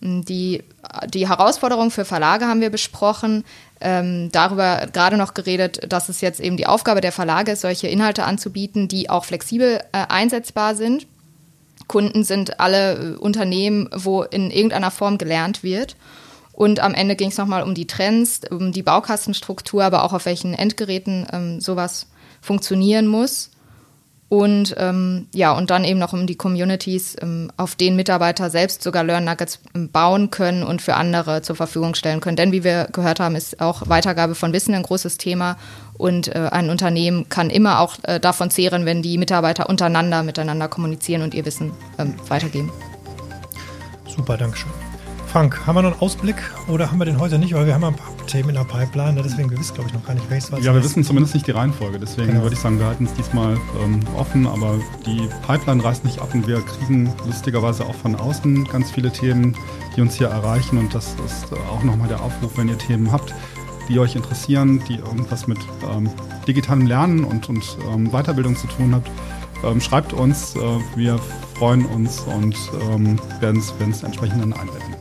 Mm, 0.00 0.22
die, 0.22 0.64
die 1.12 1.28
Herausforderungen 1.28 1.90
für 1.90 2.06
Verlage 2.06 2.46
haben 2.46 2.62
wir 2.62 2.70
besprochen 2.70 3.44
ähm, 3.80 4.30
darüber 4.32 4.86
gerade 4.92 5.16
noch 5.16 5.34
geredet, 5.34 5.80
dass 5.92 6.08
es 6.08 6.20
jetzt 6.20 6.40
eben 6.40 6.56
die 6.56 6.66
Aufgabe 6.66 7.00
der 7.00 7.12
Verlage 7.12 7.52
ist, 7.52 7.60
solche 7.60 7.88
Inhalte 7.88 8.24
anzubieten, 8.24 8.88
die 8.88 9.10
auch 9.10 9.24
flexibel 9.24 9.80
äh, 9.92 10.06
einsetzbar 10.08 10.74
sind. 10.74 11.06
Kunden 11.86 12.24
sind 12.24 12.60
alle 12.60 12.94
äh, 12.94 13.16
Unternehmen, 13.16 13.88
wo 13.94 14.22
in 14.22 14.50
irgendeiner 14.50 14.90
Form 14.90 15.18
gelernt 15.18 15.62
wird. 15.62 15.96
Und 16.52 16.80
am 16.80 16.94
Ende 16.94 17.14
ging 17.14 17.28
es 17.28 17.38
nochmal 17.38 17.62
um 17.62 17.74
die 17.74 17.86
Trends, 17.86 18.40
um 18.50 18.72
die 18.72 18.82
Baukastenstruktur, 18.82 19.84
aber 19.84 20.02
auch 20.02 20.12
auf 20.12 20.26
welchen 20.26 20.54
Endgeräten 20.54 21.26
ähm, 21.32 21.60
sowas 21.60 22.08
funktionieren 22.40 23.06
muss. 23.06 23.50
Und 24.28 24.74
ähm, 24.78 25.26
ja, 25.34 25.52
und 25.52 25.70
dann 25.70 25.84
eben 25.84 25.98
noch 25.98 26.12
um 26.12 26.26
die 26.26 26.36
Communities, 26.36 27.16
ähm, 27.22 27.50
auf 27.56 27.76
denen 27.76 27.96
Mitarbeiter 27.96 28.50
selbst 28.50 28.82
sogar 28.82 29.02
Learn 29.02 29.24
Nuggets 29.24 29.58
ähm, 29.74 29.90
bauen 29.90 30.30
können 30.30 30.62
und 30.62 30.82
für 30.82 30.94
andere 30.94 31.40
zur 31.40 31.56
Verfügung 31.56 31.94
stellen 31.94 32.20
können. 32.20 32.36
Denn 32.36 32.52
wie 32.52 32.62
wir 32.62 32.88
gehört 32.92 33.20
haben, 33.20 33.36
ist 33.36 33.60
auch 33.62 33.88
Weitergabe 33.88 34.34
von 34.34 34.52
Wissen 34.52 34.74
ein 34.74 34.82
großes 34.82 35.16
Thema. 35.16 35.56
Und 35.96 36.28
äh, 36.28 36.48
ein 36.52 36.68
Unternehmen 36.68 37.28
kann 37.30 37.48
immer 37.48 37.80
auch 37.80 37.96
äh, 38.02 38.20
davon 38.20 38.50
zehren, 38.50 38.84
wenn 38.84 39.00
die 39.02 39.16
Mitarbeiter 39.16 39.68
untereinander 39.68 40.22
miteinander 40.22 40.68
kommunizieren 40.68 41.22
und 41.22 41.32
ihr 41.32 41.46
Wissen 41.46 41.72
ähm, 41.98 42.14
weitergeben. 42.28 42.70
Super, 44.06 44.36
Dankeschön. 44.36 44.70
Frank, 45.28 45.66
haben 45.66 45.76
wir 45.76 45.82
noch 45.82 45.92
einen 45.92 46.00
Ausblick 46.00 46.36
oder 46.68 46.90
haben 46.90 46.98
wir 46.98 47.04
den 47.04 47.20
heute 47.20 47.38
nicht? 47.38 47.52
Weil 47.52 47.66
wir 47.66 47.74
haben 47.74 47.84
ein 47.84 47.94
paar 47.94 48.16
Themen 48.26 48.48
in 48.48 48.54
der 48.54 48.64
Pipeline, 48.64 49.12
ne? 49.12 49.22
deswegen 49.22 49.50
wir 49.50 49.58
wissen, 49.58 49.74
glaube 49.74 49.90
ich, 49.90 49.94
noch 49.94 50.02
gar 50.02 50.14
nicht, 50.14 50.28
welches 50.30 50.50
was 50.50 50.64
Ja, 50.64 50.72
wir 50.72 50.82
wissen 50.82 51.04
zumindest 51.04 51.34
nicht 51.34 51.46
die 51.46 51.50
Reihenfolge. 51.50 51.98
Deswegen 51.98 52.28
genau. 52.28 52.42
würde 52.42 52.54
ich 52.54 52.60
sagen, 52.60 52.78
wir 52.78 52.86
halten 52.86 53.04
es 53.04 53.12
diesmal 53.12 53.58
ähm, 53.84 54.00
offen, 54.16 54.46
aber 54.46 54.80
die 55.04 55.28
Pipeline 55.46 55.84
reißt 55.84 56.04
nicht 56.06 56.20
ab 56.20 56.30
und 56.32 56.46
wir 56.46 56.62
kriegen 56.62 57.12
lustigerweise 57.26 57.84
auch 57.84 57.94
von 57.94 58.16
außen 58.16 58.64
ganz 58.68 58.90
viele 58.90 59.12
Themen, 59.12 59.54
die 59.94 60.00
uns 60.00 60.14
hier 60.14 60.28
erreichen. 60.28 60.78
Und 60.78 60.94
das 60.94 61.14
ist 61.26 61.52
äh, 61.52 61.56
auch 61.70 61.82
nochmal 61.84 62.08
der 62.08 62.22
Aufruf, 62.22 62.56
wenn 62.56 62.68
ihr 62.68 62.78
Themen 62.78 63.12
habt, 63.12 63.34
die 63.90 63.98
euch 63.98 64.16
interessieren, 64.16 64.82
die 64.88 64.94
irgendwas 64.94 65.46
mit 65.46 65.58
ähm, 65.92 66.08
digitalem 66.46 66.86
Lernen 66.86 67.24
und, 67.24 67.50
und 67.50 67.76
ähm, 67.92 68.10
Weiterbildung 68.12 68.56
zu 68.56 68.66
tun 68.66 68.94
habt, 68.94 69.10
ähm, 69.62 69.78
schreibt 69.82 70.14
uns. 70.14 70.56
Äh, 70.56 70.60
wir 70.96 71.18
freuen 71.58 71.84
uns 71.84 72.20
und 72.20 72.56
ähm, 72.90 73.18
werden 73.40 73.60
es 73.60 74.02
entsprechend 74.02 74.40
dann 74.40 74.54
einbetten. 74.54 74.97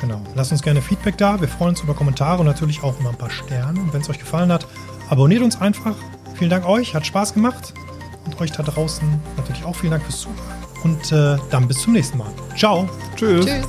Genau. 0.00 0.20
Lasst 0.34 0.52
uns 0.52 0.62
gerne 0.62 0.80
Feedback 0.80 1.16
da. 1.18 1.40
Wir 1.40 1.48
freuen 1.48 1.70
uns 1.70 1.80
über 1.80 1.94
Kommentare 1.94 2.40
und 2.40 2.46
natürlich 2.46 2.82
auch 2.82 2.98
über 3.00 3.10
ein 3.10 3.16
paar 3.16 3.30
Sterne. 3.30 3.80
Und 3.80 3.92
wenn 3.92 4.00
es 4.00 4.08
euch 4.08 4.18
gefallen 4.18 4.52
hat, 4.52 4.66
abonniert 5.08 5.42
uns 5.42 5.60
einfach. 5.60 5.96
Vielen 6.34 6.50
Dank 6.50 6.66
euch, 6.66 6.94
hat 6.94 7.06
Spaß 7.06 7.34
gemacht. 7.34 7.74
Und 8.24 8.40
euch 8.40 8.52
da 8.52 8.62
draußen 8.62 9.08
natürlich 9.36 9.64
auch 9.64 9.74
vielen 9.74 9.92
Dank 9.92 10.04
fürs 10.04 10.20
Zuhören. 10.20 10.38
Und 10.84 11.12
äh, 11.12 11.36
dann 11.50 11.66
bis 11.66 11.82
zum 11.82 11.94
nächsten 11.94 12.18
Mal. 12.18 12.30
Ciao. 12.56 12.88
Tschüss. 13.16 13.46
Tschüss. 13.46 13.66